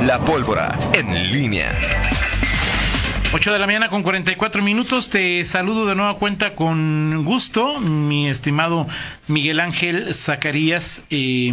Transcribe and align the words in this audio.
La 0.00 0.18
pólvora 0.24 0.78
en 0.94 1.30
línea. 1.30 1.70
8 3.32 3.52
de 3.52 3.58
la 3.58 3.66
mañana 3.66 3.90
con 3.90 4.02
44 4.02 4.62
minutos. 4.62 5.10
Te 5.10 5.44
saludo 5.44 5.86
de 5.86 5.94
nueva 5.94 6.14
cuenta 6.14 6.54
con 6.54 7.22
gusto, 7.24 7.78
mi 7.80 8.28
estimado 8.28 8.86
Miguel 9.28 9.60
Ángel 9.60 10.14
Zacarías. 10.14 11.02
Eh, 11.10 11.52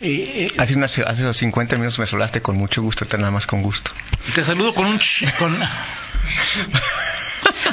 eh, 0.00 0.48
eh 0.48 0.52
hace, 0.56 0.74
unas, 0.74 0.98
hace 0.98 1.34
50 1.34 1.76
minutos 1.76 1.98
me 1.98 2.06
saludaste 2.06 2.40
con 2.40 2.56
mucho 2.56 2.80
gusto, 2.80 3.06
nada 3.18 3.30
más 3.30 3.46
con 3.46 3.62
gusto. 3.62 3.90
Te 4.34 4.42
saludo 4.42 4.74
con 4.74 4.86
un... 4.86 4.98
con, 5.38 5.54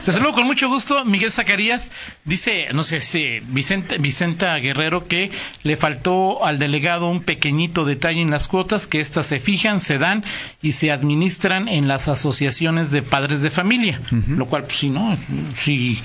Te 0.07 0.13
saludo 0.13 0.35
con 0.35 0.45
mucho 0.45 0.69
gusto, 0.69 1.03
Miguel 1.03 1.33
Zacarías. 1.33 1.91
Dice, 2.23 2.67
no 2.71 2.83
sé 2.83 3.01
si 3.01 3.41
Vicente, 3.41 3.97
Vicenta 3.97 4.55
Guerrero 4.55 5.05
que 5.05 5.29
le 5.63 5.75
faltó 5.75 6.45
al 6.45 6.59
delegado 6.59 7.09
un 7.09 7.21
pequeñito 7.21 7.83
detalle 7.83 8.21
en 8.21 8.31
las 8.31 8.47
cuotas, 8.47 8.88
que 8.88 9.01
éstas 9.01 9.27
se 9.27 9.41
fijan, 9.41 9.81
se 9.81 9.97
dan 9.97 10.23
y 10.61 10.71
se 10.71 10.93
administran 10.93 11.67
en 11.67 11.89
las 11.89 12.07
asociaciones 12.07 12.89
de 12.89 13.01
padres 13.01 13.41
de 13.41 13.51
familia. 13.51 13.99
Lo 14.29 14.45
cual, 14.45 14.63
pues 14.63 14.77
sí, 14.77 14.89
¿no? 14.89 15.17
Sí. 15.55 15.99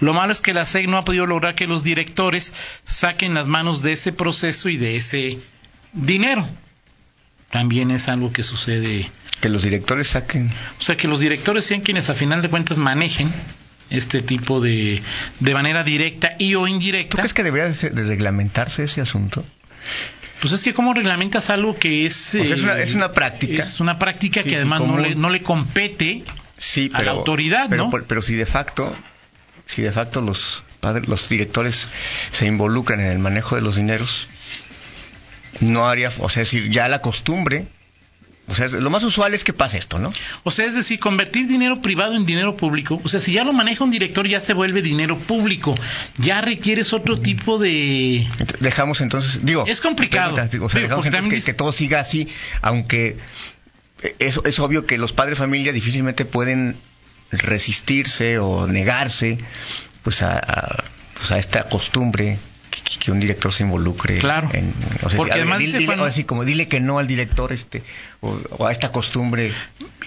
Lo 0.00 0.14
malo 0.14 0.32
es 0.32 0.40
que 0.40 0.54
la 0.54 0.64
SEG 0.64 0.88
no 0.88 0.96
ha 0.96 1.04
podido 1.04 1.26
lograr 1.26 1.56
que 1.56 1.66
los 1.66 1.82
directores 1.82 2.52
saquen 2.84 3.34
las 3.34 3.48
manos 3.48 3.82
de 3.82 3.90
ese 3.90 4.12
proceso 4.12 4.68
y 4.68 4.76
de 4.76 4.94
ese 4.94 5.40
dinero. 5.92 6.46
También 7.50 7.90
es 7.90 8.08
algo 8.08 8.32
que 8.32 8.42
sucede 8.42 9.10
que 9.40 9.48
los 9.48 9.62
directores 9.62 10.08
saquen. 10.08 10.50
O 10.78 10.82
sea, 10.82 10.96
que 10.96 11.08
los 11.08 11.20
directores 11.20 11.64
sean 11.64 11.80
quienes 11.80 12.08
a 12.10 12.14
final 12.14 12.42
de 12.42 12.48
cuentas 12.48 12.78
manejen 12.78 13.32
este 13.90 14.20
tipo 14.20 14.60
de, 14.60 15.02
de 15.40 15.54
manera 15.54 15.82
directa 15.82 16.34
y 16.38 16.54
o 16.54 16.68
indirecta. 16.68 17.10
¿Tú 17.10 17.16
crees 17.18 17.34
que 17.34 17.42
debería 17.42 17.68
de, 17.68 18.04
reglamentarse 18.04 18.84
ese 18.84 19.00
asunto? 19.00 19.44
Pues 20.40 20.52
es 20.52 20.62
que 20.62 20.72
cómo 20.72 20.94
reglamentas 20.94 21.50
algo 21.50 21.76
que 21.76 22.06
es... 22.06 22.34
es, 22.34 22.62
una, 22.62 22.78
es, 22.78 22.94
una, 22.94 23.12
práctica. 23.12 23.62
Es 23.62 23.80
una 23.80 23.98
práctica 23.98 24.42
que 24.42 24.56
además 24.56 24.80
no, 24.82 24.98
le, 24.98 25.14
no 25.14 25.28
le 25.28 25.42
compete 25.42 26.24
sí, 26.56 26.90
a 26.94 27.02
la 27.02 27.10
autoridad, 27.10 27.66
pero, 27.68 27.90
¿no? 27.90 27.90
Pero, 27.90 28.22
si 28.22 28.34
de 28.36 28.46
facto, 28.46 28.94
si 29.66 29.82
de 29.82 29.92
facto 29.92 30.20
los 30.22 30.62
padres, 30.80 31.08
los 31.08 31.28
directores 31.28 31.88
se 32.32 32.46
involucran 32.46 33.00
en 33.00 33.06
el 33.08 33.18
manejo 33.18 33.56
de 33.56 33.62
los 33.62 33.76
dineros, 33.76 34.28
no 35.60 35.88
haría, 35.88 36.12
o 36.18 36.28
sea, 36.28 36.42
es 36.42 36.50
decir, 36.50 36.70
ya 36.70 36.88
la 36.88 37.00
costumbre 37.00 37.66
o 38.50 38.54
sea, 38.54 38.66
lo 38.66 38.90
más 38.90 39.04
usual 39.04 39.32
es 39.32 39.44
que 39.44 39.52
pase 39.52 39.78
esto, 39.78 40.00
¿no? 40.00 40.12
O 40.42 40.50
sea, 40.50 40.66
es 40.66 40.74
decir, 40.74 40.98
convertir 40.98 41.46
dinero 41.46 41.80
privado 41.80 42.16
en 42.16 42.26
dinero 42.26 42.56
público. 42.56 43.00
O 43.04 43.08
sea, 43.08 43.20
si 43.20 43.32
ya 43.32 43.44
lo 43.44 43.52
maneja 43.52 43.84
un 43.84 43.92
director, 43.92 44.26
ya 44.26 44.40
se 44.40 44.54
vuelve 44.54 44.82
dinero 44.82 45.16
público. 45.16 45.72
Ya 46.18 46.40
requieres 46.40 46.92
otro 46.92 47.20
tipo 47.20 47.58
de. 47.58 48.26
Dejamos 48.58 49.00
entonces. 49.02 49.44
Digo. 49.44 49.64
Es 49.68 49.80
complicado. 49.80 50.32
O 50.32 50.68
sea, 50.68 50.80
dejamos 50.80 51.06
entonces 51.06 51.44
que, 51.44 51.54
todo 51.54 51.70
siga 51.70 52.00
así, 52.00 52.26
aunque 52.60 53.18
es, 54.18 54.40
es 54.44 54.58
obvio 54.58 54.84
que 54.84 54.98
los 54.98 55.12
padres 55.12 55.38
de 55.38 55.44
familia 55.44 55.72
difícilmente 55.72 56.24
pueden 56.24 56.76
resistirse 57.30 58.40
o 58.40 58.66
negarse 58.66 59.38
pues 60.02 60.22
a, 60.22 60.82
pues 61.16 61.30
a 61.30 61.38
esta 61.38 61.68
costumbre 61.68 62.38
que, 62.70 63.10
un 63.10 63.20
director 63.20 63.52
se 63.52 63.64
involucre 63.64 64.18
claro. 64.18 64.48
en, 64.52 64.72
porque 65.16 65.32
además 65.32 65.58
dile, 65.58 65.92
así 66.02 66.24
como 66.24 66.44
dile 66.44 66.68
que 66.68 66.80
no 66.80 66.98
al 66.98 67.06
director 67.06 67.52
este 67.52 67.82
o, 68.20 68.66
a 68.66 68.72
esta 68.72 68.92
costumbre. 68.92 69.52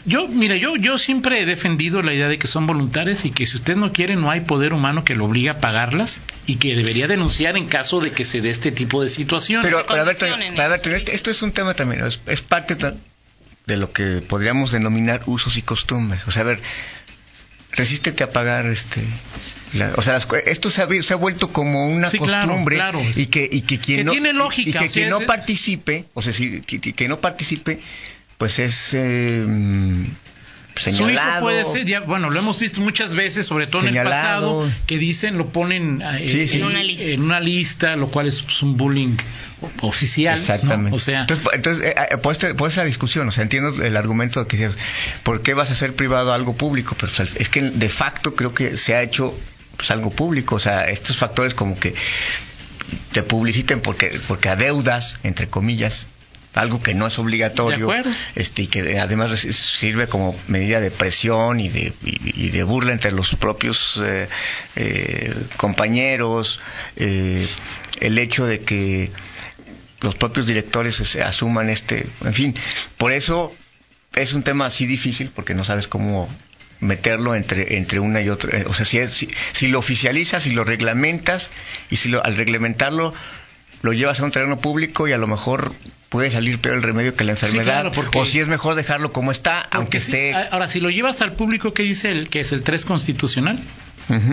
Yo 0.05 0.27
mira 0.27 0.55
yo 0.55 0.75
yo 0.75 0.97
siempre 0.97 1.41
he 1.41 1.45
defendido 1.45 2.01
la 2.01 2.13
idea 2.13 2.27
de 2.27 2.37
que 2.37 2.47
son 2.47 2.67
voluntarias 2.67 3.25
y 3.25 3.31
que 3.31 3.45
si 3.45 3.57
usted 3.57 3.75
no 3.75 3.91
quiere 3.91 4.15
no 4.15 4.31
hay 4.31 4.41
poder 4.41 4.73
humano 4.73 5.03
que 5.03 5.15
lo 5.15 5.25
obligue 5.25 5.49
a 5.49 5.59
pagarlas 5.59 6.21
y 6.45 6.55
que 6.55 6.75
debería 6.75 7.07
denunciar 7.07 7.57
en 7.57 7.67
caso 7.67 7.99
de 7.99 8.11
que 8.11 8.25
se 8.25 8.41
dé 8.41 8.49
este 8.49 8.71
tipo 8.71 9.03
de 9.03 9.09
situaciones. 9.09 9.65
Pero, 9.65 9.85
a 9.87 10.03
ver, 10.03 10.15
este, 10.95 11.15
esto 11.15 11.31
es 11.31 11.41
un 11.41 11.51
tema 11.51 11.73
también 11.73 12.03
es, 12.03 12.19
es 12.27 12.41
parte 12.41 12.75
de 13.65 13.77
lo 13.77 13.91
que 13.91 14.21
podríamos 14.21 14.71
denominar 14.71 15.21
usos 15.25 15.57
y 15.57 15.61
costumbres. 15.61 16.21
O 16.27 16.31
sea 16.31 16.41
a 16.41 16.45
ver 16.45 16.59
resístete 17.75 18.23
a 18.23 18.31
pagar 18.31 18.65
este 18.67 19.01
o 19.95 20.01
sea 20.01 20.17
esto 20.45 20.69
se 20.69 20.81
ha, 20.83 20.87
se 21.01 21.13
ha, 21.13 21.15
vuelto 21.15 21.51
como 21.51 21.87
una 21.87 22.09
costumbre 22.11 22.79
y 23.15 23.25
que 23.27 23.49
y 23.51 23.61
que 23.61 23.79
quien 23.79 24.05
no 24.05 24.11
tiene 24.11 24.33
lógica, 24.33 24.69
y 24.69 24.87
que 24.87 24.89
quien 24.89 25.09
no 25.09 25.21
participe 25.21 26.05
o 26.13 26.21
sea 26.21 26.33
si, 26.33 26.61
que, 26.61 27.07
no 27.07 27.19
participe 27.19 27.79
pues 28.37 28.59
es 28.59 28.93
eh, 28.93 29.43
señalado. 30.75 31.41
puede 31.41 31.65
ser, 31.65 31.85
ya, 31.85 32.01
bueno, 32.01 32.29
lo 32.29 32.39
hemos 32.39 32.59
visto 32.59 32.81
muchas 32.81 33.15
veces, 33.15 33.45
sobre 33.45 33.67
todo 33.67 33.87
en 33.87 33.95
el 33.95 34.03
pasado, 34.03 34.69
que 34.85 34.97
dicen, 34.97 35.37
lo 35.37 35.47
ponen 35.47 36.01
eh, 36.01 36.47
En, 36.51 36.63
una 36.63 36.83
lista. 36.83 37.09
en, 37.09 37.23
una 37.23 37.39
lista. 37.39 37.95
lo 37.95 38.07
cual 38.07 38.27
es 38.27 38.41
pues, 38.41 38.61
un 38.61 38.77
bullying 38.77 39.17
oficial. 39.81 40.37
Exactamente. 40.37 40.95
O 40.95 40.99
sea, 40.99 41.21
entonces, 41.21 41.47
entonces 41.53 41.83
eh, 41.83 41.95
eh, 42.11 42.17
puede, 42.17 42.37
ser 42.37 42.55
la 42.77 42.85
discusión, 42.85 43.27
o 43.27 43.31
sea, 43.31 43.43
entiendo 43.43 43.83
el 43.83 43.97
argumento 43.97 44.41
de 44.41 44.47
que 44.47 44.57
dices, 44.57 44.77
¿por 45.23 45.41
qué 45.41 45.53
vas 45.53 45.69
a 45.69 45.73
hacer 45.73 45.95
privado 45.95 46.33
algo 46.33 46.53
público? 46.55 46.95
Pero 46.99 47.11
pues, 47.15 47.35
es 47.35 47.49
que 47.49 47.61
de 47.61 47.89
facto 47.89 48.35
creo 48.35 48.53
que 48.53 48.77
se 48.77 48.95
ha 48.95 49.01
hecho 49.01 49.37
pues, 49.77 49.91
algo 49.91 50.11
público, 50.11 50.55
o 50.55 50.59
sea, 50.59 50.89
estos 50.89 51.17
factores 51.17 51.53
como 51.53 51.79
que 51.79 51.93
te 53.11 53.23
publiciten 53.23 53.81
porque, 53.81 54.19
porque 54.27 54.49
adeudas, 54.49 55.17
entre 55.23 55.47
comillas, 55.47 56.07
algo 56.53 56.81
que 56.81 56.93
no 56.93 57.07
es 57.07 57.17
obligatorio 57.19 57.89
este 58.35 58.63
y 58.63 58.67
que 58.67 58.99
además 58.99 59.39
sirve 59.39 60.07
como 60.07 60.35
medida 60.47 60.79
de 60.79 60.91
presión 60.91 61.59
y 61.59 61.69
de, 61.69 61.93
y, 62.03 62.49
de 62.49 62.63
burla 62.63 62.91
entre 62.93 63.11
los 63.11 63.35
propios 63.35 63.99
eh, 64.03 64.27
eh, 64.75 65.33
compañeros 65.57 66.59
eh, 66.95 67.47
el 68.01 68.17
hecho 68.19 68.45
de 68.45 68.61
que 68.61 69.11
los 70.01 70.15
propios 70.15 70.45
directores 70.45 70.95
se 70.95 71.23
asuman 71.23 71.69
este 71.69 72.05
en 72.23 72.33
fin 72.33 72.55
por 72.97 73.11
eso 73.11 73.53
es 74.15 74.33
un 74.33 74.43
tema 74.43 74.67
así 74.67 74.85
difícil 74.85 75.31
porque 75.33 75.55
no 75.55 75.65
sabes 75.65 75.87
cómo 75.87 76.29
meterlo 76.79 77.33
entre, 77.33 77.77
entre 77.77 77.99
una 77.99 78.21
y 78.21 78.29
otra. 78.29 78.67
O 78.67 78.73
sea, 78.73 78.85
si, 78.85 79.07
si, 79.07 79.29
si, 79.53 79.67
lo 79.69 79.79
oficializas, 79.79 80.43
si 80.43 80.51
lo 80.51 80.65
reglamentas, 80.65 81.49
y 81.89 81.95
si 81.95 82.09
lo, 82.09 82.23
al 82.23 82.35
reglamentarlo 82.35 83.13
lo 83.83 83.93
llevas 83.93 84.19
a 84.21 84.23
un 84.23 84.31
terreno 84.31 84.59
público 84.59 85.07
y 85.07 85.11
a 85.11 85.17
lo 85.17 85.27
mejor 85.27 85.75
puede 86.09 86.31
salir 86.31 86.57
peor 86.59 86.75
el 86.75 86.83
remedio 86.83 87.15
que 87.15 87.25
la 87.25 87.31
enfermedad. 87.31 87.91
o 88.15 88.25
si 88.25 88.39
es 88.39 88.47
mejor 88.47 88.75
dejarlo 88.75 89.11
como 89.11 89.31
está, 89.31 89.59
aunque 89.59 89.97
esté. 89.97 90.33
Ahora, 90.33 90.67
si 90.67 90.79
lo 90.79 90.89
llevas 90.89 91.21
al 91.21 91.33
público, 91.33 91.73
¿qué 91.73 91.83
dice 91.83 92.09
el 92.09 92.29
que 92.29 92.39
es 92.39 92.53
el 92.53 92.63
3 92.63 92.85
constitucional? 92.85 93.59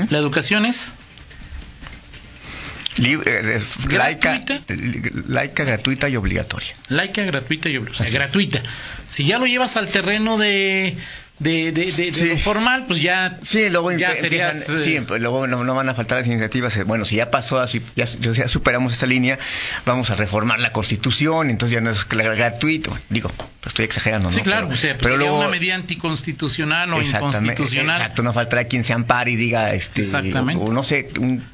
La 0.08 0.18
educación 0.18 0.66
es. 0.66 0.92
Eh, 2.98 3.60
laica, 3.88 4.42
laica, 5.28 5.64
gratuita 5.64 6.08
y 6.08 6.16
obligatoria. 6.16 6.74
Laica, 6.88 7.22
gratuita 7.22 7.68
y 7.68 7.76
obligatoria. 7.76 8.12
gratuita. 8.12 8.62
Si 9.08 9.24
ya 9.24 9.38
lo 9.38 9.46
llevas 9.46 9.76
al 9.76 9.88
terreno 9.88 10.38
de 10.38 10.96
de, 11.40 11.72
de, 11.72 11.90
de, 11.90 12.26
lo 12.26 12.36
formal, 12.36 12.84
pues 12.86 13.00
ya, 13.00 13.38
sí, 13.42 13.70
luego 13.70 13.90
ya 13.92 14.14
serías... 14.14 14.62
sí, 14.62 14.96
eh, 14.96 15.02
pues 15.08 15.22
luego 15.22 15.46
no, 15.46 15.74
van 15.74 15.88
a 15.88 15.94
faltar 15.94 16.18
las 16.18 16.26
iniciativas. 16.26 16.76
Eh, 16.76 16.84
bueno, 16.84 17.06
si 17.06 17.16
ya 17.16 17.30
pasó 17.30 17.58
así, 17.58 17.80
ya, 17.96 18.04
ya, 18.04 18.46
superamos 18.46 18.92
esa 18.92 19.06
línea, 19.06 19.38
vamos 19.86 20.10
a 20.10 20.16
reformar 20.16 20.60
la 20.60 20.72
Constitución, 20.72 21.48
entonces 21.48 21.74
ya 21.74 21.80
no 21.80 21.88
es 21.88 22.06
gratuito. 22.06 22.94
Digo, 23.08 23.30
pues 23.30 23.68
estoy 23.68 23.86
exagerando, 23.86 24.28
¿no? 24.28 24.36
Sí, 24.36 24.42
claro, 24.42 24.68
pero, 24.68 24.98
pero 25.00 25.16
luego, 25.16 25.38
una 25.38 25.48
medida 25.48 25.76
anticonstitucional 25.76 26.92
o 26.92 27.00
inconstitucional. 27.00 28.02
Exacto, 28.02 28.22
no 28.22 28.34
faltará 28.34 28.64
quien 28.64 28.84
se 28.84 28.92
ampare 28.92 29.30
y 29.30 29.36
diga, 29.36 29.72
este, 29.72 30.02
Exactamente. 30.02 30.62
O, 30.62 30.70
no 30.70 30.84
sé, 30.84 31.08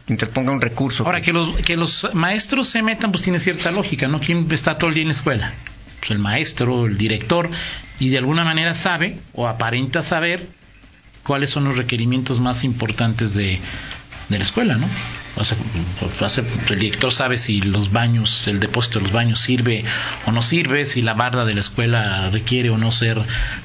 interponga 0.08 0.50
un 0.50 0.60
recurso. 0.60 1.06
Ahora, 1.06 1.20
que... 1.20 1.26
que 1.26 1.32
los, 1.32 1.56
que 1.62 1.76
los 1.76 2.10
maestros 2.12 2.68
se 2.68 2.82
metan, 2.82 3.12
pues 3.12 3.22
tiene 3.22 3.38
cierta 3.38 3.70
lógica, 3.70 4.08
¿no? 4.08 4.18
¿Quién 4.18 4.48
está 4.50 4.78
todo 4.78 4.88
el 4.88 4.94
día 4.94 5.02
en 5.02 5.08
la 5.08 5.14
escuela? 5.14 5.54
Pues 6.06 6.12
el 6.12 6.22
maestro, 6.22 6.86
el 6.86 6.96
director, 6.96 7.50
y 7.98 8.10
de 8.10 8.18
alguna 8.18 8.44
manera 8.44 8.74
sabe 8.74 9.18
o 9.32 9.48
aparenta 9.48 10.02
saber 10.02 10.46
cuáles 11.24 11.50
son 11.50 11.64
los 11.64 11.76
requerimientos 11.76 12.38
más 12.38 12.62
importantes 12.62 13.34
de, 13.34 13.58
de 14.28 14.38
la 14.38 14.44
escuela, 14.44 14.76
¿no? 14.76 14.86
el 16.70 16.78
director 16.78 17.12
sabe 17.12 17.36
si 17.36 17.60
los 17.60 17.92
baños, 17.92 18.46
el 18.46 18.60
depósito 18.60 19.00
de 19.00 19.04
los 19.04 19.12
baños 19.12 19.40
sirve 19.40 19.84
o 20.26 20.32
no 20.32 20.42
sirve, 20.42 20.86
si 20.86 21.02
la 21.02 21.14
barda 21.14 21.44
de 21.44 21.54
la 21.54 21.60
escuela 21.60 22.30
requiere 22.30 22.70
o 22.70 22.78
no 22.78 22.92
ser 22.92 23.20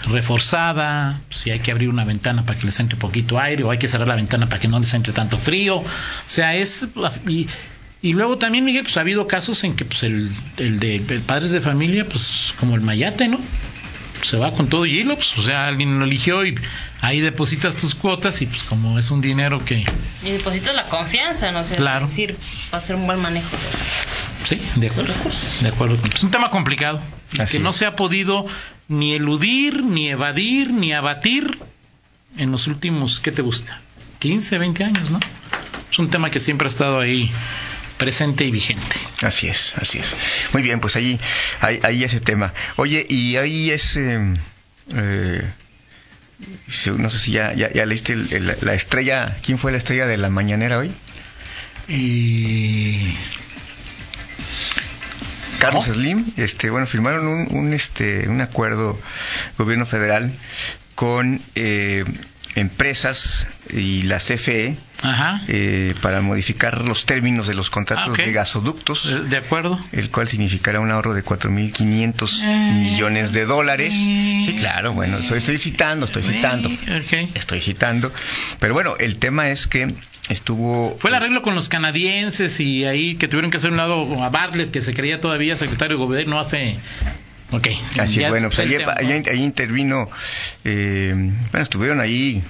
reforzada, 0.08 1.22
si 1.30 1.52
hay 1.52 1.60
que 1.60 1.72
abrir 1.72 1.90
una 1.90 2.04
ventana 2.04 2.44
para 2.44 2.60
que 2.60 2.66
les 2.66 2.80
entre 2.80 2.98
poquito 2.98 3.40
aire 3.40 3.64
o 3.64 3.72
hay 3.72 3.78
que 3.78 3.88
cerrar 3.88 4.08
la 4.08 4.16
ventana 4.16 4.50
para 4.50 4.60
que 4.60 4.68
no 4.68 4.80
les 4.80 4.94
entre 4.96 5.14
tanto 5.14 5.38
frío. 5.38 5.78
O 5.78 5.86
sea, 6.28 6.56
es... 6.56 6.88
y 8.02 8.14
luego 8.14 8.38
también, 8.38 8.66
Miguel, 8.66 8.84
pues 8.84 8.98
ha 8.98 9.02
habido 9.02 9.28
casos 9.28 9.64
en 9.64 9.76
que 9.76 9.86
pues 9.86 10.04
el, 10.04 10.30
el 10.58 10.80
de 10.80 11.22
padres 11.26 11.52
de 11.52 11.62
familia, 11.62 12.06
pues 12.08 12.54
como 12.60 12.76
el 12.76 12.82
mayate, 12.82 13.28
¿no? 13.28 13.40
se 14.26 14.38
va 14.38 14.52
con 14.52 14.68
todo 14.68 14.86
y 14.86 15.00
hilo, 15.00 15.16
pues, 15.16 15.38
o 15.38 15.42
sea, 15.42 15.68
alguien 15.68 16.00
lo 16.00 16.06
eligió 16.06 16.46
y 16.46 16.56
ahí 17.02 17.20
depositas 17.20 17.76
tus 17.76 17.96
cuotas 17.96 18.42
y 18.42 18.46
pues 18.46 18.64
como 18.64 19.00
es 19.00 19.12
un 19.12 19.22
dinero 19.22 19.64
que... 19.64 19.86
Y 20.24 20.30
depositas 20.30 20.76
la 20.76 20.86
confianza, 20.88 21.52
¿no? 21.52 21.64
sé 21.64 21.76
claro. 21.76 22.08
decir, 22.08 22.38
va 22.74 22.78
a 22.78 22.82
ser 22.82 22.96
un 22.96 23.06
buen 23.06 23.20
manejo. 23.20 23.50
Sí, 24.44 24.62
de 24.76 24.88
acuerdo. 24.88 25.14
De 25.62 25.70
acuerdo. 25.70 25.98
Es 26.14 26.24
un 26.24 26.32
tema 26.32 26.50
complicado, 26.50 27.02
que 27.50 27.60
no 27.60 27.74
se 27.74 27.86
ha 27.86 27.96
podido 27.96 28.46
ni 28.88 29.14
eludir, 29.14 29.84
ni 29.84 30.10
evadir, 30.10 30.72
ni 30.72 30.94
abatir 30.94 31.60
en 32.38 32.52
los 32.52 32.68
últimos, 32.68 33.20
¿qué 33.20 33.32
te 33.32 33.42
gusta? 33.42 33.82
15, 34.20 34.58
20 34.58 34.84
años, 34.84 35.10
¿no? 35.10 35.20
Es 35.92 36.00
un 36.00 36.10
tema 36.10 36.30
que 36.30 36.40
siempre 36.40 36.68
ha 36.68 36.70
estado 36.70 37.00
ahí 37.00 37.30
presente 38.02 38.44
y 38.46 38.52
vigente. 38.52 38.96
Así 39.22 39.48
es, 39.48 39.76
así 39.80 40.00
es. 40.00 40.08
Muy 40.54 40.64
bien, 40.64 40.80
pues 40.80 40.96
ahí, 40.96 41.20
ahí, 41.60 41.80
ahí 41.84 42.04
ese 42.04 42.20
tema. 42.20 42.52
Oye, 42.78 43.06
y 43.08 43.36
ahí 43.38 43.70
es... 43.70 43.96
eh, 43.96 44.34
eh, 44.96 45.48
no 46.98 47.10
sé 47.12 47.20
si 47.20 47.32
ya, 47.34 47.54
ya, 47.54 47.72
ya 47.72 47.86
leíste 47.86 48.14
el- 48.14 48.34
el- 48.34 48.58
la 48.62 48.74
estrella, 48.74 49.38
¿quién 49.44 49.60
fue 49.60 49.72
la 49.72 49.78
estrella 49.78 50.08
de 50.08 50.18
la 50.18 50.30
mañanera 50.32 50.80
hoy? 50.80 50.92
Y 51.88 53.16
Carlos 55.60 55.88
No. 55.88 55.94
Slim, 55.94 56.26
este, 56.38 56.72
bueno, 56.72 56.88
firmaron 56.88 57.28
un, 57.28 57.56
un, 57.56 57.74
este, 57.74 58.28
un 58.30 58.42
acuerdo 58.42 59.00
gobierno 59.60 59.86
federal 59.86 60.34
con 60.96 61.40
eh, 61.54 62.04
empresas 62.56 63.46
y 63.74 64.04
la 64.04 64.18
CFE 64.18 64.76
Ajá. 65.02 65.42
eh, 65.48 65.96
para 66.02 66.22
modificar 66.22 66.86
los 66.88 67.06
términos 67.06 67.48
de 67.48 67.54
los 67.54 67.70
contratos 67.70 68.18
Ah, 68.20 68.24
de 68.24 68.32
gasoductos, 68.32 69.06
Eh, 69.08 69.20
De 69.30 69.38
acuerdo. 69.38 69.80
el 69.92 70.10
cual 70.10 70.28
significará 70.28 70.80
un 70.80 70.92
ahorro 70.92 71.14
de 71.14 71.24
4.500 71.24 72.42
Eh. 72.44 72.72
millones 72.92 73.32
de 73.34 73.46
dólares. 73.46 73.94
Eh. 73.98 74.42
Sí, 74.46 74.56
claro, 74.56 74.94
bueno, 74.94 75.20
estoy, 75.20 75.38
estoy 75.40 75.58
citando, 75.58 76.06
estoy 76.06 76.24
citando, 76.24 76.70
estoy 77.36 77.62
citando. 77.62 78.12
Pero 78.60 78.74
bueno, 78.74 78.96
el 79.00 79.18
tema 79.18 79.50
es 79.50 79.68
que 79.68 79.94
estuvo... 80.30 80.96
Fue 81.00 81.10
el 81.10 81.16
arreglo 81.16 81.42
con 81.42 81.56
los 81.56 81.68
canadienses 81.70 82.60
y 82.60 82.86
ahí 82.86 83.16
que 83.16 83.28
tuvieron 83.28 83.52
que 83.52 83.58
hacer 83.58 83.72
un 83.72 83.78
lado 83.78 84.24
a 84.24 84.30
Bartlett, 84.30 84.72
que 84.72 84.82
se 84.82 84.94
creía 84.94 85.20
todavía 85.20 85.58
secretario 85.58 85.98
de 85.98 86.04
gobierno 86.06 86.40
hace... 86.40 86.76
Ok. 87.54 87.68
Así 88.00 88.22
Ya 88.22 88.30
bueno, 88.30 88.50
pues 88.50 88.66
tema. 88.70 88.94
ahí- 88.98 89.24
ahí 89.30 89.44
intervino, 89.44 90.10
eh, 90.64 91.14
bueno, 91.52 91.64
estuvieron 91.64 92.00
ahí 92.00 92.42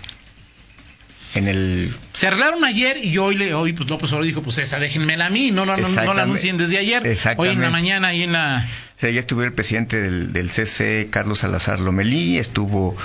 en 1.36 1.48
el... 1.48 1.96
Se 2.14 2.28
arreglaron 2.28 2.64
ayer 2.66 2.98
y 3.04 3.18
hoy, 3.18 3.36
le, 3.36 3.54
hoy 3.54 3.74
pues 3.74 3.90
López 3.90 4.10
Obrador 4.12 4.26
dijo, 4.26 4.42
pues 4.42 4.58
esa 4.58 4.80
déjenmela 4.80 5.28
a 5.28 5.30
mí, 5.30 5.52
no, 5.52 5.66
no, 5.66 5.78
no, 5.78 5.88
no 5.88 6.14
la 6.14 6.24
anuncien 6.24 6.58
desde 6.58 6.78
ayer. 6.78 7.06
Hoy 7.38 7.50
en 7.50 7.62
la 7.62 7.70
mañana, 7.70 8.10
ahí 8.10 8.24
en 8.24 8.34
la... 8.34 8.68
O 8.98 9.00
sea, 9.02 9.10
ya 9.10 9.20
estuvo 9.20 9.42
el 9.44 9.54
presidente 9.54 10.00
del, 10.02 10.32
del 10.34 10.50
CC, 10.52 11.08
Carlos 11.10 11.40
Salazar 11.40 11.80
Lomelí, 11.80 12.38
estuvo 12.38 12.96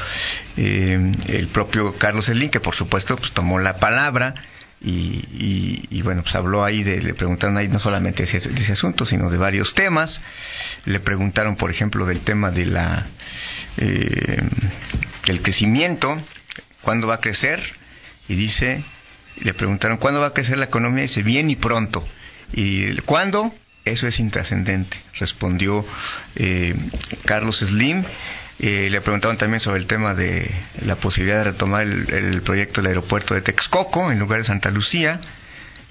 eh, 0.58 1.14
el 1.28 1.48
propio 1.48 1.94
Carlos 1.94 2.26
Slim, 2.26 2.50
que 2.50 2.60
por 2.60 2.74
supuesto 2.74 3.16
pues 3.16 3.32
tomó 3.32 3.58
la 3.58 3.76
palabra 3.78 4.34
y, 4.82 4.90
y- 4.90 5.86
y, 5.90 6.02
bueno, 6.02 6.22
pues 6.22 6.34
habló 6.34 6.64
ahí, 6.64 6.82
de, 6.82 7.00
le 7.00 7.14
preguntaron 7.14 7.56
ahí 7.56 7.68
no 7.68 7.78
solamente 7.78 8.26
de 8.26 8.36
ese, 8.36 8.50
de 8.50 8.60
ese 8.60 8.72
asunto, 8.72 9.06
sino 9.06 9.30
de 9.30 9.38
varios 9.38 9.72
temas. 9.72 10.20
Le 10.84 11.00
preguntaron, 11.00 11.56
por 11.56 11.70
ejemplo, 11.70 12.04
del 12.04 12.20
tema 12.20 12.50
de 12.50 12.66
la 12.66 13.06
eh, 13.78 14.42
del 15.26 15.40
crecimiento, 15.40 16.20
cuándo 16.82 17.06
va 17.06 17.14
a 17.14 17.20
crecer, 17.20 17.62
y 18.28 18.34
dice, 18.34 18.82
le 19.40 19.54
preguntaron, 19.54 19.98
¿cuándo 19.98 20.20
va 20.20 20.28
a 20.28 20.34
crecer 20.34 20.58
la 20.58 20.64
economía? 20.64 21.02
Dice, 21.02 21.22
bien 21.22 21.50
y 21.50 21.56
pronto. 21.56 22.06
¿Y 22.52 22.94
cuándo? 23.02 23.54
Eso 23.84 24.08
es 24.08 24.18
intrascendente, 24.18 24.98
respondió 25.18 25.84
eh, 26.34 26.74
Carlos 27.24 27.58
Slim. 27.58 28.04
Eh, 28.58 28.88
le 28.90 29.00
preguntaron 29.00 29.36
también 29.36 29.60
sobre 29.60 29.78
el 29.78 29.86
tema 29.86 30.14
de 30.14 30.50
la 30.84 30.96
posibilidad 30.96 31.38
de 31.38 31.44
retomar 31.52 31.82
el, 31.82 32.12
el 32.12 32.42
proyecto 32.42 32.80
del 32.80 32.88
aeropuerto 32.88 33.34
de 33.34 33.42
Texcoco 33.42 34.10
en 34.10 34.18
lugar 34.18 34.38
de 34.40 34.44
Santa 34.44 34.70
Lucía. 34.70 35.20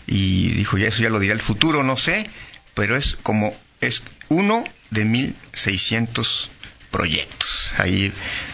Y 0.07 0.49
dijo, 0.49 0.77
ya 0.77 0.88
eso 0.88 1.03
ya 1.03 1.09
lo 1.09 1.19
dirá 1.19 1.33
el 1.33 1.39
futuro, 1.41 1.83
no 1.83 1.97
sé, 1.97 2.29
pero 2.73 2.95
es 2.95 3.15
como, 3.15 3.55
es 3.81 4.03
uno 4.29 4.63
de 4.91 5.05
1.600 5.05 6.49
proyectos. 6.95 7.74
Ahí 7.77 8.12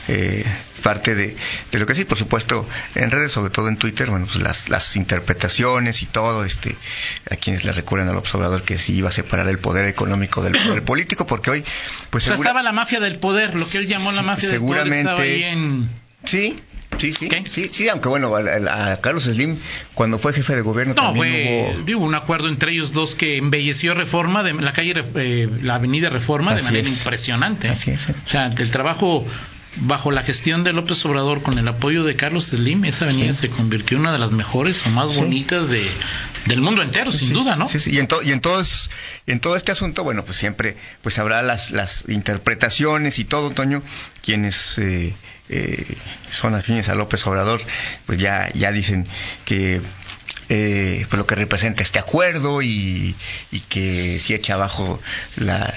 eh, 0.08 0.44
parte 0.84 1.14
de, 1.16 1.36
de 1.72 1.80
lo 1.80 1.86
que 1.86 1.94
sí, 1.96 2.06
por 2.06 2.18
supuesto, 2.18 2.68
en 2.96 3.12
redes, 3.12 3.32
sobre 3.32 3.52
todo 3.52 3.68
en 3.70 3.78
Twitter, 3.78 4.10
bueno, 4.10 4.26
pues 4.26 4.40
las, 4.42 4.70
las 4.70 4.96
interpretaciones 4.96 6.02
y 6.02 6.06
todo, 6.08 6.44
este, 6.44 6.76
a 7.30 7.36
quienes 7.36 7.64
le 7.66 7.72
recuerdan 7.72 8.10
al 8.10 8.18
observador 8.18 8.64
que 8.64 8.78
sí 8.80 8.94
iba 8.96 9.10
a 9.10 9.12
separar 9.12 9.48
el 9.48 9.60
poder 9.60 9.86
económico 9.88 10.42
del 10.42 10.54
poder 10.54 10.84
político, 10.92 11.28
porque 11.28 11.52
hoy, 11.52 11.64
pues 12.10 12.24
O 12.24 12.28
sea, 12.28 12.34
segura- 12.36 12.50
estaba 12.50 12.64
la 12.64 12.72
mafia 12.72 13.00
del 13.00 13.20
poder, 13.20 13.54
lo 13.56 13.68
que 13.70 13.78
él 13.78 13.88
llamó 13.88 14.12
la 14.12 14.22
mafia 14.24 14.50
del 14.50 14.60
poder. 14.60 14.84
Seguramente- 14.84 15.58
sí, 16.26 16.56
sí, 17.02 17.14
sí, 17.14 17.28
¿Qué? 17.30 17.44
sí, 17.50 17.70
sí, 17.72 17.90
aunque 17.90 18.08
bueno, 18.10 18.36
a, 18.36 18.92
a 18.94 19.02
Carlos 19.02 19.24
Slim, 19.26 19.58
cuando 19.94 20.18
fue 20.20 20.34
jefe 20.34 20.56
de 20.56 20.62
gobierno 20.62 20.94
No, 20.94 21.08
también 21.14 21.76
fue 21.86 21.96
hubo... 21.96 22.06
un 22.06 22.16
acuerdo 22.16 22.48
entre 22.48 22.72
ellos 22.72 22.94
dos 22.94 23.16
que 23.16 23.38
embelleció 23.38 23.94
Reforma, 23.94 24.44
de, 24.44 24.54
la 24.54 24.74
calle, 24.74 24.94
eh, 25.16 25.50
la 25.64 25.76
avenida 25.76 26.10
Reforma, 26.10 26.56
de 26.56 26.64
manera 26.64 26.88
es. 26.88 26.98
impresionante. 26.98 27.68
Así 27.68 27.92
es. 27.92 28.08
O 28.10 28.14
sea, 28.30 28.48
el 28.48 28.72
trabajo 28.72 29.26
bajo 29.78 30.12
la 30.12 30.22
gestión 30.24 30.64
de 30.64 30.74
López 30.74 31.04
Obrador 31.06 31.42
con 31.42 31.58
el 31.58 31.68
apoyo 31.68 32.04
de 32.04 32.16
Carlos 32.16 32.48
Slim, 32.48 32.84
esa 32.86 33.06
avenida 33.06 33.34
se 33.34 33.50
convirtió 33.50 33.96
en 33.98 34.02
una 34.02 34.12
de 34.14 34.20
las 34.20 34.32
mejores 34.32 34.86
o 34.86 34.90
más 34.90 35.14
Sí. 35.14 35.20
bonitas 35.22 35.70
de, 35.70 35.90
del 36.46 36.60
mundo 36.62 36.82
entero, 36.82 37.12
sin 37.14 37.32
duda, 37.34 37.56
¿no? 37.56 37.68
Sí, 37.70 37.80
sí. 37.80 37.92
Y, 37.94 38.00
en 38.00 38.08
to- 38.08 38.22
y 38.22 38.32
en, 38.32 38.42
todo 38.42 38.60
es- 38.60 38.90
en 39.28 39.40
todo 39.40 39.56
este 39.56 39.72
asunto, 39.72 40.04
bueno, 40.04 40.26
pues 40.26 40.38
siempre 40.38 40.76
pues 41.02 41.20
habrá 41.20 41.42
las, 41.42 41.72
las 41.72 42.04
interpretaciones 42.10 43.18
y 43.20 43.24
todo, 43.26 43.52
Toño, 43.52 43.82
quienes 44.22 44.78
eh, 44.78 45.14
eh, 45.50 45.96
son 46.32 46.54
afines 46.56 46.90
a 46.90 46.96
López 46.96 47.26
Obrador, 47.28 47.62
pues 48.06 48.20
ya, 48.20 48.52
ya 48.54 48.72
dicen 48.74 49.08
que 49.46 49.82
eh, 50.50 51.06
pues 51.10 51.18
lo 51.18 51.26
que 51.26 51.36
representa 51.36 51.82
este 51.82 51.98
acuerdo 52.00 52.62
y, 52.62 53.16
y 53.52 53.60
que 53.62 54.20
si 54.20 54.34
echa 54.34 54.56
abajo 54.56 55.00
la, 55.38 55.74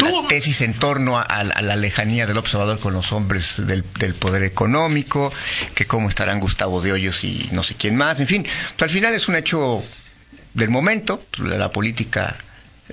la 0.00 0.28
tesis 0.28 0.60
en 0.60 0.74
torno 0.74 1.18
a, 1.18 1.22
a 1.22 1.44
la 1.62 1.76
lejanía 1.76 2.26
del 2.26 2.38
observador 2.38 2.78
con 2.78 2.92
los 2.94 3.12
hombres 3.12 3.66
del, 3.66 3.84
del 3.98 4.14
poder 4.14 4.42
económico, 4.44 5.32
que 5.74 5.86
cómo 5.86 6.08
estarán 6.08 6.40
Gustavo 6.40 6.80
de 6.80 6.92
Hoyos 6.92 7.24
y 7.24 7.48
no 7.52 7.62
sé 7.62 7.74
quién 7.74 7.96
más, 7.96 8.20
en 8.20 8.26
fin, 8.26 8.42
pues, 8.76 8.82
al 8.82 8.90
final 8.90 9.14
es 9.14 9.28
un 9.28 9.36
hecho 9.36 9.82
del 10.54 10.70
momento, 10.70 11.22
la, 11.38 11.56
la 11.58 11.72
política 11.72 12.36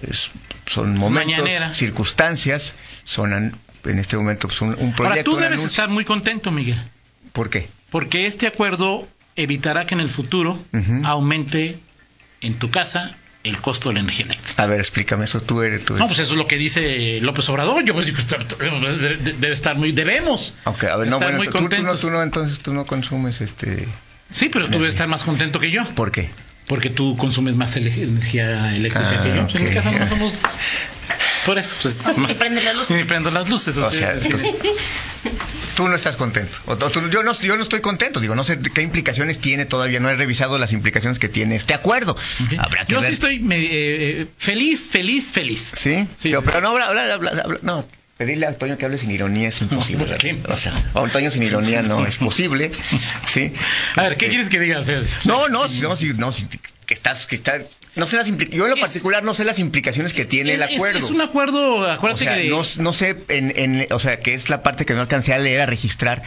es- 0.02 0.30
son 0.66 0.98
momentos, 0.98 1.38
mañanera. 1.44 1.74
circunstancias, 1.74 2.74
son 3.06 3.34
an- 3.34 3.56
en 3.86 4.00
este 4.00 4.18
momento 4.18 4.48
pues, 4.48 4.60
un, 4.62 4.70
un 4.70 4.94
proyecto. 4.94 5.04
Ahora, 5.08 5.24
tú 5.24 5.32
debes 5.36 5.48
anuncio. 5.60 5.68
estar 5.68 5.90
muy 5.90 6.04
contento, 6.06 6.52
Miguel, 6.52 6.78
¿Por 7.32 7.50
qué? 7.50 7.70
porque 7.90 8.26
este 8.28 8.48
acuerdo 8.48 9.08
evitará 9.36 9.86
que 9.86 9.94
en 9.96 10.02
el 10.02 10.10
futuro 10.10 10.60
aumente 11.06 11.80
en 12.42 12.56
tu 12.60 12.70
casa 12.70 13.16
el 13.48 13.58
costo 13.60 13.90
de 13.90 13.96
la 13.96 14.02
energía 14.02 14.26
eléctrica. 14.26 14.62
A 14.64 14.66
ver, 14.68 14.80
explícame 14.80 15.26
eso, 15.26 15.42
tú 15.42 15.62
eres... 15.62 15.84
Tú 15.86 15.96
No, 15.96 16.08
pues 16.08 16.20
eso 16.20 16.34
es 16.34 16.38
lo 16.38 16.48
que 16.48 16.58
dice 16.58 17.20
López 17.22 17.48
Obrador. 17.50 17.84
Yo 17.86 17.94
pues, 17.94 18.06
debe 18.08 19.18
debe 19.18 19.54
estar 19.54 19.76
muy, 19.76 19.92
debemos 19.92 20.54
Aunque, 20.66 20.88
a 20.88 20.96
ver, 20.98 21.08
no, 21.08 21.16
estar 21.18 21.32
bueno, 21.32 21.38
muy 21.38 21.48
tú, 21.48 21.52
tú 21.54 21.58
no, 21.58 21.62
contentos. 21.70 22.02
tú 22.02 22.10
no, 22.12 22.22
entonces 22.24 22.60
tú 22.60 22.74
no 22.74 22.86
consumes 22.86 23.42
este... 23.42 23.88
Sí, 24.30 24.50
pero 24.50 24.66
tú 24.66 24.74
debes 24.74 24.90
estar 24.90 25.08
más 25.08 25.24
contento 25.24 25.60
que 25.60 25.72
yo, 25.72 25.86
¿Por 25.96 26.12
qué? 26.12 26.30
porque 26.68 26.90
tú 26.90 27.16
consumes 27.16 27.56
más 27.56 27.78
energía 27.78 28.76
eléctrica 28.76 29.20
Ah, 29.20 29.24
que 29.24 29.36
yo. 29.36 29.44
Pues 29.44 29.56
En 29.56 29.70
mi 29.70 29.74
casa 29.74 29.90
no 29.92 30.06
somos... 30.08 30.34
Por 31.48 31.58
eso, 31.58 31.76
pues... 31.82 32.00
Ni 32.18 32.34
prende 32.36 32.62
las 32.62 32.76
luces. 32.76 32.96
Ni 32.98 33.04
prendo 33.06 33.32
las 33.32 33.50
luces. 33.50 33.76
O 33.80 33.86
o 33.88 33.90
sea, 33.90 34.20
sea, 34.20 34.36
es 34.36 34.44
que- 34.44 34.76
tú, 35.76 35.88
no 35.88 35.96
estás 35.96 36.16
contento. 36.16 36.58
O 36.66 36.76
tú- 36.76 37.10
yo, 37.10 37.24
no, 37.24 37.34
yo 37.40 37.56
no 37.58 37.64
estoy 37.64 37.82
contento. 37.82 38.20
Digo, 38.20 38.36
no 38.36 38.44
sé 38.44 38.60
qué 38.60 38.82
implicaciones 38.82 39.40
tiene 39.40 39.66
todavía. 39.66 40.00
No 40.00 40.10
he 40.10 40.16
revisado 40.16 40.58
las 40.60 40.74
implicaciones 40.74 41.18
que 41.20 41.30
tiene 41.30 41.56
este 41.56 41.74
acuerdo. 41.74 42.12
Ok. 42.14 42.54
Habrá 42.60 42.86
que 42.86 42.94
Yo 42.94 43.00
ver. 43.00 43.08
sí 43.10 43.14
estoy 43.14 43.40
me- 43.40 43.58
eh, 43.62 44.28
feliz, 44.38 44.82
feliz, 44.92 45.32
feliz. 45.32 45.72
¿Sí? 45.76 46.08
Sí, 46.22 46.30
Yo- 46.30 46.42
sí. 46.42 46.46
pero 46.46 46.62
no, 46.62 46.70
habla, 46.70 46.88
habla, 46.90 47.14
habla- 47.14 47.42
habla- 47.44 47.60
no. 47.64 47.88
Pedirle 48.18 48.48
a 48.48 48.50
Antonio 48.50 48.78
que 48.78 48.86
hable 48.86 48.98
sin 48.98 49.12
ironía 49.12 49.50
es 49.50 49.62
imposible. 49.62 50.06
¿por 50.08 50.18
qué? 50.18 50.36
O 50.48 50.58
sea, 50.58 50.74
a 50.96 51.00
Antonio 51.02 51.30
sin 51.32 51.44
ironía 51.44 51.82
no 51.84 52.06
es 52.06 52.18
posible. 52.18 52.72
¿Sí? 53.28 53.54
A 53.96 54.02
ver, 54.02 54.18
¿qué 54.18 54.26
Este, 54.26 54.30
quieres 54.30 54.50
que 54.50 54.60
diga? 54.60 54.80
O 54.80 54.84
No, 55.26 55.48
no, 55.50 55.68
no, 55.68 55.96
no, 56.18 56.32
sí, 56.34 56.48
que 56.88 56.94
estás, 56.94 57.28
que 57.28 57.36
está, 57.36 57.58
no 57.96 58.08
sé 58.08 58.16
las 58.18 58.28
yo 58.28 58.34
en 58.64 58.70
lo 58.70 58.76
Es- 58.76 58.82
particular 58.82 59.24
no 59.24 59.34
sé 59.34 59.44
las 59.46 59.60
implicaciones 59.60 60.14
que 60.14 60.26
tiene 60.26 60.54
el 60.54 60.64
acuerdo. 60.64 61.00
Es, 61.00 61.10
un 61.12 61.22
acuerdo, 61.22 61.76
O 61.76 61.86
acuérdate 61.86 62.24
sea, 62.26 62.36
que... 62.38 62.50
no, 62.50 62.64
no 62.80 62.94
sé, 62.94 63.18
en, 63.28 63.54
en- 63.56 63.88
o 63.92 64.00
sea, 64.00 64.20
que 64.20 64.34
es 64.34 64.50
la 64.50 64.64
parte 64.64 64.86
que 64.86 64.94
no 64.94 65.02
alcancé 65.02 65.34
a 65.34 65.38
leer, 65.40 65.62
a 65.62 65.66
registrar, 65.66 66.24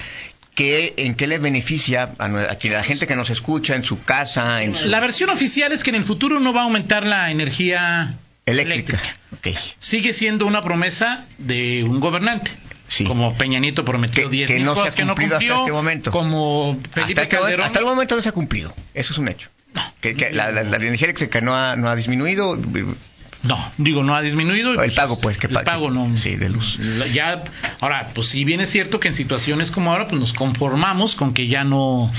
que, 0.54 0.92
en 0.98 1.14
qué 1.14 1.26
le 1.26 1.38
beneficia 1.38 2.12
a 2.18 2.28
la 2.28 2.82
gente 2.84 3.06
que 3.06 3.16
nos 3.16 3.30
escucha 3.30 3.74
en 3.74 3.82
su 3.84 4.02
casa, 4.02 4.62
en 4.62 4.76
su 4.76 4.88
La 4.88 5.00
versión 5.00 5.30
oficial 5.30 5.72
es 5.72 5.82
que 5.82 5.90
en 5.90 5.96
el 5.96 6.04
futuro 6.04 6.38
no 6.40 6.52
va 6.52 6.60
a 6.60 6.64
aumentar 6.64 7.04
la 7.06 7.30
energía 7.30 8.14
eléctrica. 8.50 9.00
Sigue 9.78 10.12
siendo 10.14 10.46
una 10.46 10.62
promesa 10.62 11.26
de 11.38 11.84
un 11.84 12.00
gobernante. 12.00 12.50
Sí. 12.88 13.04
Como 13.04 13.36
Peña 13.38 13.60
Nieto 13.60 13.84
prometió 13.84 14.24
Que- 14.24 14.30
10 14.36 14.48
que 14.48 14.54
mil 14.56 14.64
no 14.64 14.74
se 14.74 14.88
ha 14.88 14.90
que 14.90 15.04
no 15.04 15.10
cumplido 15.14 15.36
hasta 15.36 15.46
cumplió. 15.46 15.62
este 15.64 15.72
momento. 15.72 16.10
Como 16.10 16.76
Felipe 16.92 16.98
Hasta, 17.00 17.22
este 17.22 17.36
momento, 17.36 17.40
Calderón. 17.42 17.66
hasta 17.66 17.78
el 17.78 17.84
momento 17.84 18.16
no 18.16 18.22
se 18.22 18.28
ha 18.28 18.32
cumplido. 18.32 18.74
Eso 18.94 19.12
es 19.12 19.18
un 19.18 19.28
hecho. 19.28 19.48
Que, 20.00 20.16
que 20.16 20.30
la, 20.32 20.50
la- 20.50 20.64
la 20.64 20.76
energía 20.76 21.06
eléctrica 21.06 21.40
no 21.40 21.54
ha, 21.56 21.76
no 21.76 21.88
ha 21.88 21.94
disminuido. 21.94 22.58
No, 23.42 23.72
digo, 23.78 24.02
no 24.02 24.14
ha 24.16 24.20
disminuido. 24.22 24.82
El 24.82 24.92
pago, 24.92 25.18
pues, 25.20 25.38
que 25.38 25.46
El 25.46 25.52
pago 25.62 25.90
no. 25.90 26.16
Sí, 26.18 26.34
de 26.36 26.48
luz. 26.50 26.78
Ya, 27.12 27.44
ahora, 27.80 28.08
pues 28.12 28.26
si 28.28 28.44
bien 28.44 28.60
es 28.60 28.70
cierto 28.70 28.98
que 28.98 29.08
en 29.08 29.14
situaciones 29.14 29.70
como 29.70 29.92
ahora, 29.92 30.08
pues 30.08 30.20
nos 30.20 30.32
conformamos 30.32 31.14
con 31.14 31.32
que 31.32 31.46
ya 31.46 31.62
no, 31.64 32.12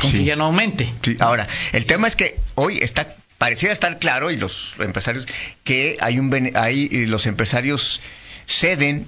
con 0.00 0.10
Sí. 0.12 0.18
que 0.18 0.24
ya 0.24 0.36
no 0.36 0.44
aumente. 0.44 0.94
Sí, 1.02 1.16
Ahora, 1.18 1.48
el 1.72 1.84
tema 1.84 2.06
es 2.08 2.14
que 2.16 2.38
hoy 2.54 2.78
está 2.78 3.16
pareciera 3.38 3.72
estar 3.72 3.98
claro 3.98 4.30
y 4.30 4.36
los 4.36 4.74
empresarios 4.78 5.26
que 5.64 5.96
hay 6.00 6.18
un 6.18 6.32
hay 6.54 6.88
eh, 6.90 7.06
los 7.06 7.26
empresarios 7.26 8.00
ceden 8.46 9.06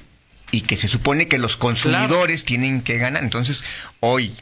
y 0.50 0.62
que 0.62 0.76
se 0.76 0.88
supone 0.88 1.28
que 1.28 1.38
los 1.38 1.56
consumidores 1.56 2.44
tienen 2.44 2.80
que 2.82 2.98
ganar. 2.98 3.22
Entonces, 3.22 3.64
hoy 4.00 4.34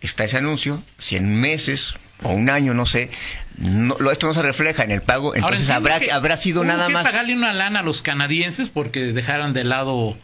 está 0.00 0.24
ese 0.24 0.36
anuncio, 0.38 0.82
si 0.98 1.16
en 1.16 1.40
meses 1.40 1.94
o 2.22 2.30
un 2.30 2.48
año, 2.50 2.72
no 2.74 2.86
sé, 2.86 3.10
no, 3.58 3.96
lo- 3.98 4.10
esto 4.10 4.26
no 4.26 4.34
se 4.34 4.42
refleja 4.42 4.84
en 4.84 4.90
el 4.90 5.02
pago, 5.02 5.34
entonces 5.34 5.68
habrá, 5.70 5.98
que 6.00 6.12
habrá 6.12 6.36
sido 6.36 6.64
nada 6.64 6.86
que 6.86 6.92
más. 6.92 7.04
pagarle 7.04 7.34
una 7.34 7.52
lana 7.52 7.80
a 7.80 7.82
los 7.82 8.02
canadienses 8.02 8.68
porque 8.68 9.00
dejaron 9.12 9.52
de 9.54 9.64
lado 9.64 10.16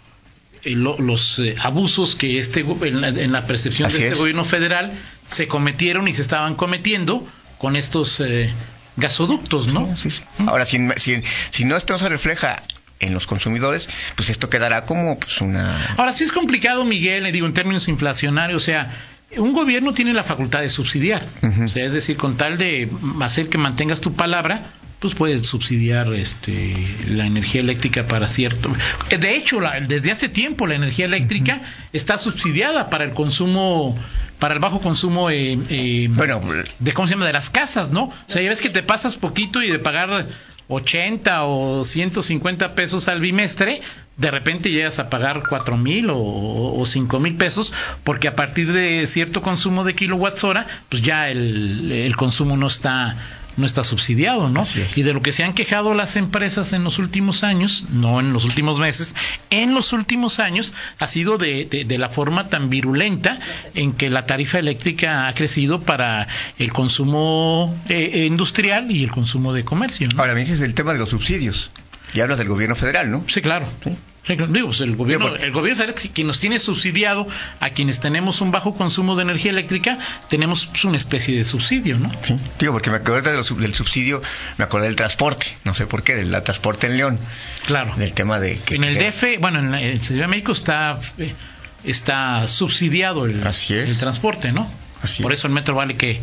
eh, 0.64 0.71
lo- 0.75 0.99
los 0.99 1.38
eh, 1.38 1.57
abusos 1.61 2.14
que 2.14 2.38
este 2.38 2.61
en 2.61 3.00
la, 3.00 3.09
en 3.09 3.33
la 3.33 3.47
percepción 3.47 3.88
Así 3.88 3.99
de 3.99 4.02
este 4.04 4.12
es. 4.14 4.19
gobierno 4.19 4.45
federal 4.45 4.92
se 5.26 5.49
cometieron 5.49 6.09
y 6.09 6.14
se 6.14 6.23
estaban 6.23 6.54
cometiendo 6.54 7.26
con 7.59 7.76
estos 7.76 8.21
eh, 8.21 8.50
gasoductos, 8.96 9.72
¿no? 9.72 9.96
Sí, 9.96 10.11
sí. 10.11 10.22
Ahora, 10.46 10.64
si, 10.66 10.78
si, 10.96 11.22
si 11.50 11.64
no 11.64 11.76
esto 11.76 11.92
no 11.92 11.99
se 11.99 12.08
refleja 12.08 12.62
en 13.00 13.14
los 13.14 13.26
consumidores, 13.26 13.88
pues 14.16 14.30
esto 14.30 14.49
quedará 14.49 14.84
como 14.84 15.18
pues, 15.18 15.40
una... 15.40 15.76
Ahora 15.96 16.12
sí 16.12 16.25
es 16.25 16.32
complicado, 16.32 16.84
Miguel, 16.84 17.25
le 17.25 17.32
digo 17.32 17.46
en 17.46 17.54
términos 17.54 17.88
inflacionarios, 17.88 18.62
o 18.62 18.64
sea, 18.64 18.90
un 19.37 19.52
gobierno 19.54 19.92
tiene 19.94 20.12
la 20.14 20.22
facultad 20.25 20.61
de 20.61 20.68
subsidiar, 20.70 21.22
o 21.64 21.68
sea, 21.68 21.84
es 21.84 21.92
decir, 21.94 22.16
con 22.16 22.37
tal 22.37 22.58
de 22.58 22.88
hacer 23.22 23.49
que 23.49 23.58
mantengas 23.58 24.00
tu 24.00 24.12
palabra, 24.14 24.66
pues 25.00 25.16
puedes 25.16 25.42
subsidiar 25.49 26.12
este, 26.14 26.72
la 27.08 27.26
energía 27.26 27.61
eléctrica 27.61 28.06
para 28.06 28.28
cierto. 28.28 28.70
De 29.11 29.34
hecho, 29.34 29.58
la- 29.61 29.80
desde 29.80 30.12
hace 30.12 30.28
tiempo 30.28 30.68
la 30.68 30.76
energía 30.76 31.06
eléctrica 31.06 31.61
está 31.92 32.18
subsidiada 32.18 32.88
para 32.88 33.02
el 33.02 33.14
consumo, 33.14 33.99
para 34.42 34.54
el 34.54 34.61
bajo 34.61 34.80
consumo 34.80 35.30
eh, 35.30 35.56
eh, 35.68 36.08
Bueno, 36.11 36.42
de 36.80 36.92
cómo 36.92 37.06
se 37.06 37.14
llama 37.14 37.26
de 37.26 37.32
las 37.32 37.49
casas, 37.49 37.90
¿no? 37.92 38.06
O 38.06 38.12
sea, 38.26 38.42
ya 38.42 38.49
ves 38.49 38.61
que 38.61 38.70
te 38.70 38.82
pasas 38.82 39.14
poquito 39.14 39.62
y 39.62 39.70
de 39.70 39.78
pagar 39.78 40.26
80 40.66 41.44
o 41.44 41.84
150 41.84 42.75
pesos 42.75 43.06
al 43.06 43.20
bimestre, 43.20 43.80
de 44.16 44.30
repente 44.32 44.72
llegas 44.72 44.99
a 44.99 45.08
pagar 45.08 45.44
4 45.49 45.76
mil 45.76 46.11
o, 46.11 46.75
o 46.76 46.84
5 46.84 47.20
mil 47.20 47.37
pesos, 47.37 47.72
porque 48.02 48.26
a 48.26 48.34
partir 48.34 48.72
de 48.72 49.06
cierto 49.06 49.42
consumo 49.42 49.84
de 49.84 49.94
kilowatts 49.94 50.42
hora, 50.42 50.66
pues 50.88 51.02
ya 51.02 51.30
el, 51.30 51.92
el 51.92 52.16
consumo 52.16 52.56
no 52.56 52.66
está 52.66 53.16
no 53.56 53.66
está 53.66 53.85
subsidiado, 53.85 54.49
¿no? 54.49 54.64
Y 54.97 55.02
de 55.02 55.12
lo 55.12 55.21
que 55.23 55.32
se 55.32 55.44
han 55.44 55.52
quejado 55.54 55.94
las 55.94 56.16
empresas 56.16 56.73
en 56.73 56.85
los 56.85 56.99
últimos 56.99 57.44
años, 57.44 57.85
no 57.90 58.18
en 58.21 58.32
los 58.32 58.44
últimos 58.44 58.78
meses, 58.78 59.14
en 59.50 59.75
los 59.75 59.92
últimos 59.92 60.38
años 60.38 60.73
ha 60.99 61.06
sido 61.06 61.38
de, 61.38 61.66
de- 61.66 61.85
de 61.85 61.99
la 61.99 62.09
forma 62.09 62.49
tan 62.49 62.71
virulenta 62.71 63.38
en 63.75 63.92
que 63.92 64.09
la 64.11 64.26
tarifa 64.26 64.59
eléctrica 64.59 65.28
ha 65.28 65.35
crecido 65.35 65.80
para 65.80 66.26
el 66.59 66.73
consumo 66.73 67.75
eh, 67.88 68.26
industrial 68.26 68.90
y 68.90 69.04
el 69.04 69.11
consumo 69.11 69.52
de 69.52 69.64
comercio. 69.64 70.09
¿no? 70.14 70.21
ahora 70.21 70.35
me 70.35 70.40
dices 70.40 70.61
el 70.62 70.75
tema 70.75 70.92
de 70.92 70.99
los 71.00 71.11
subsidios. 71.11 71.71
Y 72.14 72.21
hablas 72.21 72.38
del 72.38 72.49
gobierno 72.49 72.75
federal, 72.76 73.11
¿no? 73.11 73.25
Sí, 73.28 73.40
claro. 73.42 73.66
Sí. 73.85 73.97
Digo, 74.28 74.66
pues 74.69 74.81
el 74.83 74.95
gobierno, 74.95 75.33
Digo, 75.33 75.37
el 75.42 75.50
gobierno 75.50 75.83
federal 75.83 75.97
que 76.14 76.23
nos 76.23 76.38
tiene 76.38 76.61
subsidiado 76.61 77.26
a 77.59 77.71
quienes 77.71 77.99
tenemos 77.99 78.40
un 78.40 78.52
bajo 78.52 78.73
consumo 78.76 79.16
de 79.16 79.23
energía 79.23 79.50
eléctrica, 79.50 79.99
tenemos 80.28 80.66
pues, 80.66 80.85
una 80.85 80.97
especie 80.97 81.37
de 81.37 81.45
subsidio, 81.45 81.99
¿no? 81.99 82.09
Sí. 82.23 82.38
Digo, 82.61 82.73
porque 82.73 82.90
me 82.90 82.99
acordé 82.99 83.33
de 83.33 83.37
los 83.37 83.49
sub- 83.49 83.59
del 83.59 83.75
subsidio, 83.75 84.23
me 84.59 84.64
acordé 84.64 84.87
del 84.87 84.95
transporte, 84.95 85.47
no 85.64 85.75
sé 85.75 85.87
por 85.88 86.04
qué, 86.04 86.14
del 86.14 86.31
transporte 86.45 86.87
en 86.87 86.99
León, 86.99 87.19
Claro. 87.66 87.95
del 87.97 88.12
tema 88.12 88.38
de... 88.38 88.61
Que, 88.61 88.76
en 88.76 88.85
el 88.85 88.97
que- 88.97 89.11
DF, 89.11 89.40
bueno, 89.40 89.59
en 89.59 89.73
la- 89.73 89.83
en 89.83 90.00
Ciudad 90.00 90.23
de 90.23 90.28
México 90.28 90.52
está 90.52 91.00
eh, 91.19 91.35
está 91.83 92.47
subsidiado 92.47 93.26
el, 93.26 93.45
Así 93.45 93.75
es. 93.75 93.88
el 93.90 93.99
transporte, 93.99 94.52
¿no? 94.52 94.71
Así 95.02 95.21
Por 95.25 95.33
es. 95.33 95.40
eso 95.40 95.49
el 95.49 95.52
metro 95.54 95.75
vale 95.75 95.97
que 95.97 96.21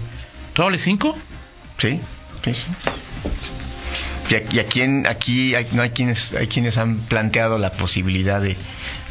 ¿todo 0.53 0.67
vale 0.67 0.77
5? 0.79 1.17
Sí, 1.79 2.00
sí, 2.46 2.53
sí. 2.53 2.67
Y 4.29 4.36
aquí, 4.36 4.59
aquí, 5.05 5.55
hay, 5.55 5.67
no 5.71 5.81
hay 5.81 5.89
quienes 5.89 6.33
hay 6.33 6.48
quienes 6.48 6.77
han 6.77 7.00
planteado 7.00 7.57
la 7.57 7.71
posibilidad 7.71 8.39
de, 8.41 8.55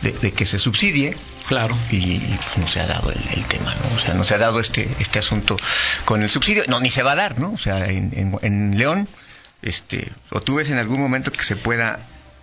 de- 0.03 0.13
de 0.13 0.33
que 0.33 0.47
se 0.47 0.59
subsidie 0.59 1.17
Claro. 1.49 1.77
y, 1.91 1.97
y, 1.97 2.39
pues, 2.45 2.59
no 2.59 2.69
se 2.69 2.81
ha 2.81 2.87
dado 2.87 3.11
el, 3.11 3.21
el 3.35 3.45
tema, 3.47 3.75
¿no? 3.75 3.97
O 3.97 4.01
sea, 4.01 4.15
no 4.15 4.25
se 4.25 4.35
ha 4.35 4.39
dado 4.39 4.61
este 4.61 4.89
este 5.01 5.19
asunto 5.19 5.57
con 6.05 6.23
el 6.23 6.29
subsidio, 6.31 6.63
no 6.69 6.79
ni 6.81 6.91
se 6.91 7.03
va 7.03 7.13
a 7.13 7.17
dar, 7.17 7.39
¿no? 7.41 7.53
O 7.53 7.59
sea, 7.59 7.87
en, 7.89 8.13
en, 8.15 8.39
en 8.43 8.79
León, 8.79 9.09
este, 9.63 10.13
o 10.31 10.41
tú 10.41 10.57
ves 10.57 10.69
en 10.71 10.79
algún 10.79 11.01
momento 11.01 11.33
que 11.33 11.43
se 11.43 11.57
pueda 11.57 11.99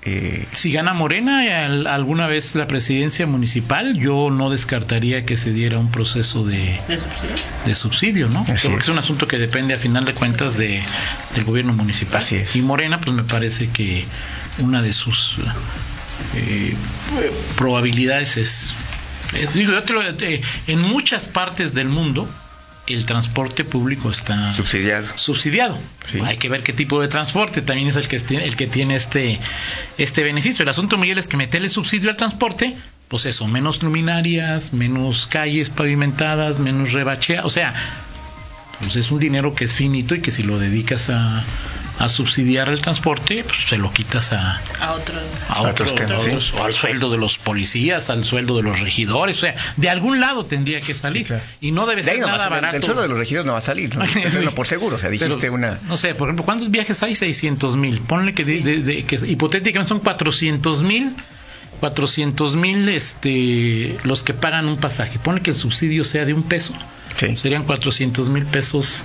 eh, 0.05 0.45
Si 0.51 0.71
gana 0.71 0.93
Morena 0.93 1.39
al- 1.65 1.87
alguna 1.87 2.27
vez 2.27 2.55
la 2.55 2.67
presidencia 2.67 3.25
municipal, 3.27 3.97
yo 3.97 4.29
no 4.31 4.49
descartaría 4.49 5.25
que 5.25 5.35
se 5.37 5.51
diera 5.51 5.79
un 5.79 5.91
proceso 5.91 6.45
de, 6.45 6.79
¿De 6.87 6.97
subsidio? 6.97 7.35
de 7.65 7.75
subsidio, 7.75 8.27
¿no? 8.29 8.45
Así 8.47 8.67
Porque 8.67 8.77
es. 8.77 8.83
es 8.83 8.89
un 8.89 8.99
asunto 8.99 9.27
que 9.27 9.37
depende 9.37 9.73
a 9.73 9.79
final 9.79 10.05
de 10.05 10.13
cuentas 10.13 10.57
de, 10.57 10.81
del 11.35 11.43
gobierno 11.43 11.73
municipal. 11.73 12.17
Así 12.17 12.35
es. 12.35 12.55
Y 12.55 12.61
Morena, 12.61 12.99
pues 13.01 13.15
me 13.15 13.23
parece 13.23 13.69
que 13.69 14.05
una 14.59 14.81
de 14.81 14.93
sus 14.93 15.37
eh, 16.35 16.73
eh, 16.75 17.31
probabilidades 17.57 18.37
es, 18.37 18.73
eh, 19.33 19.47
digo, 19.53 19.71
yo 19.73 19.83
te 19.83 19.93
lo- 19.93 20.15
te- 20.15 20.41
en 20.67 20.81
muchas 20.81 21.25
partes 21.25 21.73
del 21.73 21.87
mundo 21.89 22.29
el 22.87 23.05
transporte 23.05 23.63
público 23.63 24.11
está 24.11 24.51
subsidiado. 24.51 25.07
subsidiado. 25.17 25.77
Sí. 26.11 26.19
Hay 26.23 26.37
que 26.37 26.49
ver 26.49 26.63
qué 26.63 26.73
tipo 26.73 27.01
de 27.01 27.07
transporte 27.07 27.61
también 27.61 27.87
es 27.87 27.95
el 27.95 28.07
que 28.07 28.19
tiene, 28.19 28.45
el 28.45 28.55
que 28.55 28.67
tiene 28.67 28.95
este 28.95 29.39
este 29.97 30.23
beneficio. 30.23 30.63
El 30.63 30.69
asunto, 30.69 30.97
Miguel, 30.97 31.17
es 31.17 31.27
que 31.27 31.37
meterle 31.37 31.69
subsidio 31.69 32.09
al 32.09 32.17
transporte, 32.17 32.75
pues 33.07 33.25
eso, 33.25 33.47
menos 33.47 33.81
luminarias, 33.81 34.73
menos 34.73 35.27
calles 35.27 35.69
pavimentadas, 35.69 36.59
menos 36.59 36.91
rebachea, 36.91 37.45
o 37.45 37.49
sea, 37.49 37.73
pues 38.79 38.95
es 38.95 39.11
un 39.11 39.19
dinero 39.19 39.55
que 39.55 39.65
es 39.65 39.73
finito 39.73 40.15
y 40.15 40.21
que 40.21 40.31
si 40.31 40.43
lo 40.43 40.59
dedicas 40.59 41.09
a, 41.09 41.43
a 41.99 42.09
subsidiar 42.09 42.67
el 42.69 42.81
transporte, 42.81 43.43
pues 43.43 43.67
se 43.69 43.77
lo 43.77 43.91
quitas 43.93 44.33
a, 44.33 44.61
A 44.81 44.93
otro. 44.93 45.15
a 45.49 45.53
A 45.53 45.61
otros 45.61 45.91
otros 45.91 45.95
temas, 45.95 46.23
otros- 46.25 46.47
sí. 46.47 46.53
o 46.59 46.63
al 46.65 46.73
sueldo 46.73 47.09
de 47.11 47.17
los 47.17 47.37
policías, 47.37 48.09
al 48.09 48.25
sueldo 48.25 48.57
de 48.57 48.63
los 48.63 48.79
regidores, 48.81 49.37
o 49.37 49.39
sea, 49.41 49.55
de 49.77 49.89
algún 49.89 50.19
lado 50.19 50.45
tendría 50.45 50.81
que 50.81 50.93
salir 50.93 51.21
Sí, 51.23 51.27
claro. 51.27 51.43
y 51.61 51.71
no 51.71 51.85
debe 51.85 52.01
De 52.03 52.11
ser 52.11 52.19
no 52.19 52.27
nada 52.27 52.39
salir, 52.39 52.51
barato. 52.51 52.73
del 52.73 52.83
sueldo 52.83 53.01
de 53.01 53.07
los 53.07 53.17
regidores 53.17 53.45
no 53.45 53.53
va 53.53 53.59
a 53.59 53.61
salir, 53.61 53.95
¿no? 53.95 54.05
Sí. 54.07 54.19
Por 54.55 54.67
seguro, 54.67 54.97
o 54.97 54.99
sea, 54.99 55.09
dijiste 55.09 55.35
Pero, 55.39 55.53
una... 55.53 55.79
No 55.87 55.95
sé, 55.97 56.15
por 56.15 56.27
ejemplo, 56.27 56.43
¿cuántos 56.45 56.69
viajes 56.71 57.01
hay? 57.03 57.15
600 57.15 57.75
mil. 57.77 58.01
Ponle 58.01 58.33
que, 58.33 58.43
de- 58.43 58.61
de- 58.61 58.79
de- 58.81 59.03
que 59.05 59.15
hipotéticamente 59.15 59.89
son 59.89 59.99
400 59.99 60.81
mil. 60.81 61.13
400 61.79 62.55
mil 62.55 62.87
este, 62.89 63.97
los 64.03 64.23
que 64.23 64.33
pagan 64.33 64.67
un 64.67 64.77
pasaje. 64.77 65.19
Ponle 65.19 65.41
que 65.41 65.51
el 65.51 65.55
subsidio 65.57 66.05
sea 66.05 66.25
de 66.25 66.33
un 66.33 66.43
peso. 66.43 66.73
Sí. 67.17 67.35
Serían 67.37 67.63
400 67.63 68.27
mil 68.29 68.45
pesos 68.45 69.03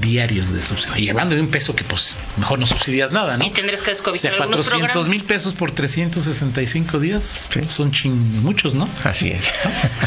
diarios 0.00 0.52
de 0.52 0.62
subsidio. 0.62 0.98
Y 0.98 1.08
hablando 1.10 1.34
de 1.34 1.40
un 1.42 1.48
peso 1.48 1.74
que 1.76 1.84
pues 1.84 2.16
mejor 2.36 2.58
no 2.58 2.66
subsidias 2.66 3.12
nada, 3.12 3.36
¿no? 3.36 3.44
Y 3.44 3.50
tendrías 3.50 3.82
que 3.82 3.90
O 3.90 3.94
descobijar 3.94 4.32
sea, 4.32 4.42
algunos 4.42 4.68
400 4.68 5.08
mil 5.08 5.22
pesos 5.22 5.54
por 5.54 5.72
365 5.72 6.98
días 6.98 7.46
Sí. 7.50 7.60
son 7.68 7.92
chin 7.92 8.42
muchos, 8.42 8.74
¿no? 8.74 8.88
Así 9.04 9.30
es. 9.30 9.42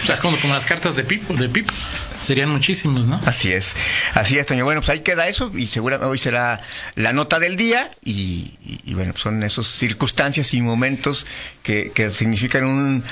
O 0.01 0.06
sea, 0.06 0.18
como, 0.18 0.38
como 0.38 0.54
las 0.54 0.65
cartas 0.65 0.96
de 0.96 1.04
Pipo, 1.04 1.34
de 1.36 1.50
Pipo. 1.50 1.74
Serían 2.20 2.50
muchísimos, 2.50 3.06
¿no? 3.06 3.20
Así 3.25 3.51
es, 3.51 3.75
así 4.13 4.38
es, 4.39 4.46
Toño. 4.48 4.65
Bueno, 4.65 4.82
pues 4.82 4.89
ahí 4.89 5.01
queda 5.01 5.27
eso 5.27 5.51
y 5.56 5.68
seguramente 5.68 6.10
hoy 6.10 6.18
será 6.18 6.62
la 6.96 7.13
nota 7.13 7.39
del 7.39 7.56
día 7.56 7.92
y, 8.04 8.54
y- 8.65 8.80
y 8.86 8.94
bueno, 8.94 9.13
son 9.18 9.44
esas 9.44 9.68
circunstancias 9.68 10.54
y 10.54 10.62
momentos 10.62 11.25
que, 11.63 11.92
que 11.94 12.10
significan 12.10 12.65
un 12.65 13.04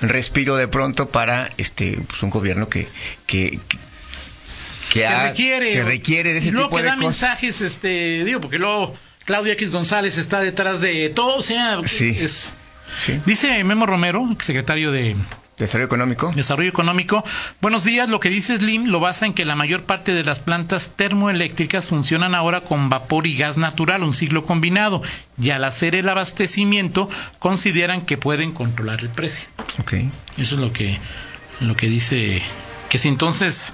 respiro 0.00 0.56
de 0.56 0.68
pronto 0.68 1.10
para 1.10 1.50
este 1.58 1.98
pues 2.08 2.22
un 2.22 2.30
gobierno 2.30 2.68
que 2.68 2.88
que 3.26 3.58
que, 3.68 3.76
que 4.92 5.06
ha- 5.06 5.28
requiere 5.28 5.72
que 5.72 5.84
requiere 5.84 6.32
de 6.32 6.38
ese 6.40 6.48
y 6.48 6.50
luego 6.50 6.68
tipo 6.68 6.76
que 6.76 6.82
de 6.82 6.88
da 6.88 6.94
cosas. 6.96 7.06
mensajes 7.08 7.60
este 7.60 8.24
digo 8.24 8.40
porque 8.40 8.58
luego 8.58 8.94
Claudia 9.24 9.52
X 9.54 9.70
González 9.70 10.18
está 10.18 10.40
detrás 10.40 10.80
de 10.80 11.08
todo 11.10 11.36
o 11.36 11.42
sea 11.42 11.78
Sí. 11.86 12.16
es 12.18 12.54
Sí. 13.04 13.18
dice 13.24 13.62
Memo 13.64 13.86
Romero 13.86 14.28
secretario 14.40 14.92
de 14.92 15.16
Desarrollo 15.58 15.84
económico. 15.86 16.32
Desarrollo 16.34 16.70
Económico. 16.70 17.22
Buenos 17.60 17.84
días. 17.84 18.08
Lo 18.08 18.18
que 18.20 18.30
dice 18.30 18.56
Slim 18.58 18.86
lo 18.86 18.98
basa 19.00 19.26
en 19.26 19.34
que 19.34 19.44
la 19.44 19.54
mayor 19.54 19.84
parte 19.84 20.12
de 20.12 20.24
las 20.24 20.40
plantas 20.40 20.94
termoeléctricas 20.96 21.86
funcionan 21.86 22.34
ahora 22.34 22.62
con 22.62 22.88
vapor 22.88 23.26
y 23.28 23.36
gas 23.36 23.58
natural, 23.58 24.02
un 24.02 24.14
ciclo 24.14 24.44
combinado, 24.44 25.02
y 25.40 25.50
al 25.50 25.62
hacer 25.64 25.94
el 25.94 26.08
abastecimiento 26.08 27.08
consideran 27.38 28.00
que 28.02 28.16
pueden 28.16 28.50
controlar 28.52 29.00
el 29.00 29.10
precio. 29.10 29.44
Ok. 29.78 29.92
Eso 30.38 30.54
es 30.56 30.60
lo 30.60 30.72
que, 30.72 30.98
lo 31.60 31.76
que 31.76 31.86
dice 31.86 32.42
que 32.88 32.98
si 32.98 33.08
entonces 33.08 33.72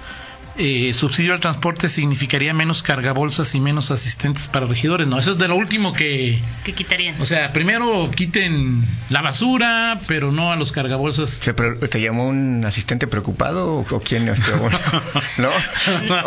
eh, 0.59 0.93
subsidio 0.93 1.33
al 1.33 1.39
transporte 1.39 1.89
significaría 1.89 2.53
menos 2.53 2.83
cargabolsas 2.83 3.55
y 3.55 3.59
menos 3.59 3.89
asistentes 3.91 4.47
para 4.47 4.65
regidores. 4.67 5.07
No, 5.07 5.17
eso 5.17 5.31
es 5.31 5.37
de 5.37 5.47
lo 5.47 5.55
último 5.55 5.93
que, 5.93 6.39
¿Qué 6.63 6.73
quitarían? 6.73 7.15
o 7.19 7.25
sea, 7.25 7.51
primero 7.53 8.11
quiten 8.15 8.83
la 9.09 9.21
basura, 9.21 9.99
pero 10.07 10.31
no 10.31 10.51
a 10.51 10.55
los 10.55 10.71
cargabolsas. 10.71 11.29
¿Se 11.29 11.53
pre- 11.53 11.75
¿Te 11.75 12.01
llamó 12.01 12.27
un 12.27 12.63
asistente 12.65 13.07
preocupado 13.07 13.73
o, 13.75 13.95
o 13.95 13.99
quién? 14.01 14.27
Este, 14.27 14.51
bueno, 14.51 14.77
¿No? 15.37 15.47
No, 15.47 16.19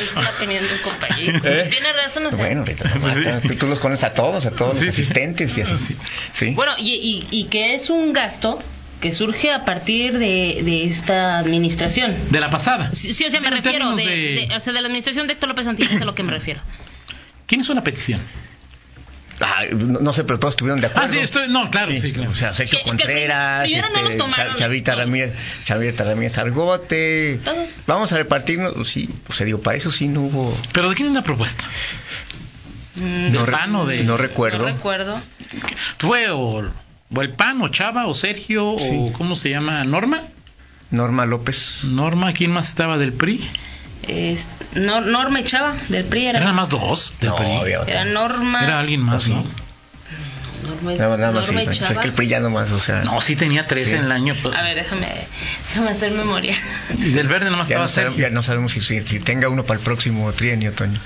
es 0.00 0.14
la 0.14 0.30
opinión 0.30 0.64
de 0.66 0.72
un 0.74 0.80
compañero. 0.82 1.40
¿Eh? 1.44 1.68
Tiene 1.70 1.92
razón, 1.92 2.26
o 2.26 2.30
sea. 2.30 2.38
Bueno, 2.38 2.64
tú, 3.46 3.54
tú 3.56 3.66
los 3.66 3.78
conoces 3.80 4.04
a 4.04 4.14
todos, 4.14 4.46
a 4.46 4.50
todos 4.52 4.78
Sí, 4.78 4.86
los 4.86 4.94
sí. 4.94 5.02
asistentes 5.02 5.58
y 5.58 5.60
así. 5.62 5.96
Sí. 6.32 6.50
Bueno, 6.54 6.72
y, 6.78 6.92
y, 6.92 7.26
y 7.30 7.44
que 7.44 7.74
es 7.74 7.90
un 7.90 8.12
gasto 8.12 8.62
que 9.00 9.12
surge 9.12 9.52
a 9.52 9.64
partir 9.64 10.14
de, 10.18 10.60
de 10.64 10.84
esta 10.84 11.38
administración. 11.38 12.16
De 12.30 12.40
la 12.40 12.50
pasada. 12.50 12.90
Sí, 12.94 13.12
sí, 13.14 13.24
o 13.26 13.30
sea, 13.30 13.40
me 13.40 13.48
En 13.48 13.54
refiero 13.54 13.78
términos 13.78 13.96
de, 13.96 14.46
de- 14.48 14.56
o 14.56 14.60
sea, 14.60 14.72
de 14.72 14.80
la 14.80 14.86
administración 14.88 15.26
de 15.26 15.34
Héctor 15.34 15.48
López 15.50 15.64
Santillán, 15.66 15.96
es 15.96 16.02
a 16.02 16.04
lo 16.04 16.14
que 16.14 16.22
me 16.22 16.32
refiero. 16.32 16.60
¿Quién 17.46 17.60
hizo 17.60 17.74
la 17.74 17.82
petición? 17.84 18.20
Ah, 19.40 19.64
no, 19.74 19.98
no 19.98 20.12
sé, 20.12 20.22
pero 20.24 20.38
todos 20.38 20.52
estuvieron 20.54 20.80
de 20.80 20.86
acuerdo. 20.86 21.08
Ah, 21.08 21.12
sí, 21.12 21.18
estoy, 21.18 21.48
no, 21.48 21.68
claro, 21.70 21.90
sí, 21.90 22.00
Sí, 22.00 22.12
claro. 22.12 22.30
O 22.30 22.34
sea, 22.34 22.54
Sergio 22.54 22.78
Que- 22.78 22.84
que 22.84 22.88
Contreras, 22.90 23.68
no 23.68 24.08
este, 24.08 24.18
Cha- 24.30 24.54
Chavita 24.56 24.92
todos. 24.92 25.04
Ramírez, 25.04 25.34
Chavita 25.64 26.04
Ramírez 26.04 26.38
Argote. 26.38 27.40
Todos. 27.44 27.82
Vamos 27.86 28.12
a 28.12 28.16
repartirnos, 28.16 28.88
sí, 28.88 29.10
o 29.28 29.32
sea, 29.32 29.44
digo, 29.44 29.60
para 29.60 29.76
eso 29.76 29.90
sí 29.90 30.06
no 30.06 30.20
hubo. 30.22 30.56
Pero 30.72 30.88
¿de 30.88 30.94
quién 30.94 31.08
es 31.08 31.14
la 31.14 31.22
propuesta? 31.22 31.64
Mm, 32.94 33.00
¿Del 33.24 33.32
no, 33.32 33.44
re- 33.46 33.52
PAN 33.52 33.74
o 33.74 33.86
de...? 33.86 34.04
no 34.04 34.16
recuerdo. 34.16 34.58
No 34.68 34.72
recuerdo. 34.72 35.20
¿Fue 35.98 36.30
o, 36.30 36.62
o 37.14 37.22
el 37.22 37.30
PAN, 37.30 37.60
o 37.62 37.68
Chava, 37.68 38.06
o 38.06 38.14
Sergio, 38.14 38.76
Sí. 38.78 38.88
o 38.92 39.12
¿cómo 39.12 39.34
se 39.36 39.50
llama? 39.50 39.82
¿Norma? 39.84 40.20
Norma 40.90 41.26
López. 41.26 41.80
Norma, 41.84 42.32
¿quién 42.34 42.52
más 42.52 42.68
estaba 42.68 42.98
del 42.98 43.12
PRI? 43.12 43.40
Es, 44.06 44.46
no, 44.74 45.00
Norma 45.00 45.40
y 45.40 45.44
Chava, 45.44 45.74
del 45.88 46.04
PRI 46.04 46.26
era. 46.26 46.38
Eran 46.38 46.42
nada 46.42 46.56
más 46.56 46.68
dos 46.68 47.14
del 47.20 47.30
No, 47.30 47.36
PRI. 47.36 47.46
había 47.52 47.80
otra. 47.80 47.92
Era 47.92 48.04
Norma. 48.04 48.62
Era 48.64 48.80
alguien 48.80 49.00
más, 49.00 49.16
¿Oh, 49.16 49.20
sí? 49.26 49.30
¿no? 49.32 49.44
Norma, 50.68 50.92
y- 50.94 50.98
Nada, 50.98 51.16
más, 51.32 51.46
sí. 51.46 51.52
Norma 51.52 51.62
y 51.62 51.64
Pues 51.66 51.78
Chava. 51.78 51.90
es 51.92 51.98
que 51.98 52.06
el 52.08 52.12
PRI 52.14 52.28
ya 52.28 52.40
nomás, 52.40 52.70
o 52.70 52.78
sea. 52.80 53.02
No, 53.04 53.20
sí 53.20 53.34
tenía 53.36 53.66
tres 53.66 53.88
Sí. 53.88 53.94
en 53.96 54.04
el 54.04 54.12
año. 54.12 54.34
pero- 54.42 54.54
A 54.56 54.62
ver, 54.62 54.76
déjame, 54.76 55.08
déjame 55.68 55.90
hacer 55.90 56.12
memoria. 56.12 56.54
Y 56.98 57.10
del 57.10 57.28
verde 57.28 57.50
nomás 57.50 57.68
ya, 57.68 57.74
estaba 57.74 57.84
no 57.84 57.88
sabemos, 57.88 58.14
Sergio. 58.14 58.28
ya 58.28 58.34
no 58.34 58.42
sabemos 58.42 58.72
si, 58.72 58.80
si, 58.80 59.00
si 59.02 59.20
tenga 59.20 59.48
uno 59.48 59.64
para 59.64 59.78
el 59.78 59.84
próximo 59.84 60.30
trienio, 60.32 60.72
Toño. 60.72 60.98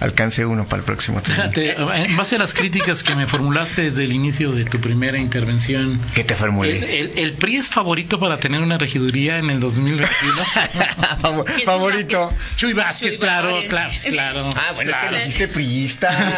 Al- 0.00 0.06
alcance 0.08 0.44
uno 0.46 0.66
para 0.66 0.80
el 0.80 0.84
próximo. 0.84 1.20
Fíjate, 1.22 1.76
en 1.80 2.16
base 2.16 2.36
a 2.36 2.38
las 2.38 2.54
críticas 2.54 3.02
que 3.02 3.14
me 3.14 3.26
formulaste 3.26 3.82
desde 3.82 4.04
el 4.04 4.12
inicio 4.12 4.52
de 4.52 4.64
tu 4.64 4.80
primera 4.80 5.18
intervención, 5.18 6.00
¿Qué 6.14 6.24
te 6.24 6.34
el, 6.34 6.38
formulé? 6.40 7.00
el- 7.00 7.18
el 7.18 7.32
PRI 7.32 7.56
es 7.56 7.68
favorito 7.68 8.18
para 8.18 8.38
tener 8.38 8.60
una 8.60 8.78
regiduría 8.78 9.38
en 9.38 9.50
el 9.50 9.60
2021. 9.60 10.08
Favor- 11.20 11.46
Jesús 11.48 11.64
Favorito. 11.64 12.20
Vázquez. 12.26 12.56
Chuy 12.56 12.72
Vázquez, 12.72 13.10
Chuy 13.10 13.18
claro, 13.20 13.52
Vázquez. 13.52 13.70
claro, 14.12 14.50
claro. 14.50 14.50
Ah, 14.56 14.72
bueno, 14.74 14.90
claro. 14.92 15.16
es 15.16 15.22
que 15.22 15.24
dijiste 15.24 15.48
priista. 15.48 16.32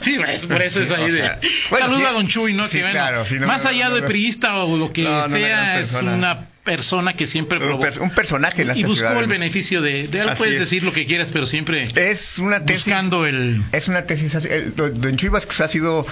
sí, 0.00 0.16
pues, 0.18 0.46
por 0.46 0.62
eso 0.62 0.80
es 0.82 0.90
ahí 0.90 1.04
o 1.04 1.12
de. 1.12 1.20
sea, 1.20 1.38
bueno, 1.70 1.86
Saluda 1.86 2.00
sí, 2.00 2.06
a 2.06 2.12
Don 2.12 2.28
Chuy, 2.28 2.52
¿no? 2.54 2.64
sí, 2.66 2.76
que 2.76 2.82
bueno, 2.82 2.92
claro, 2.98 3.26
sí, 3.26 3.38
no, 3.38 3.46
más 3.46 3.64
allá 3.64 3.88
no, 3.88 3.94
de 3.96 4.02
priista 4.02 4.56
o 4.64 4.76
lo 4.76 4.92
que 4.92 5.02
No, 5.02 5.10
no, 5.10 5.22
no, 5.28 5.30
sea, 5.30 5.80
es 5.80 5.92
una 5.94 6.46
persona 6.64 7.14
que 7.14 7.26
siempre 7.26 7.58
un, 7.58 7.64
provocó. 7.78 8.02
un 8.02 8.10
personaje 8.10 8.62
en 8.62 8.68
y 8.68 8.70
esta 8.72 8.86
buscó 8.86 9.20
el 9.20 9.26
beneficio 9.26 9.82
de, 9.82 10.08
Así 10.28 10.38
puedes 10.38 10.54
es. 10.54 10.60
decir 10.60 10.82
lo 10.82 10.92
que 10.92 11.06
quieras, 11.06 11.28
pero 11.32 11.46
siempre 11.46 11.84
Es 11.94 12.38
una 12.38 12.64
tesis. 12.64 12.86
buscando 12.86 13.26
el 13.26 13.62
Es 13.72 13.88
una 13.88 14.06
tesis. 14.06 14.34
el- 14.46 14.74
don 14.74 15.16
Chuy 15.16 15.28
Vázquez 15.28 15.60
ha 15.60 15.68
sido. 15.68 16.06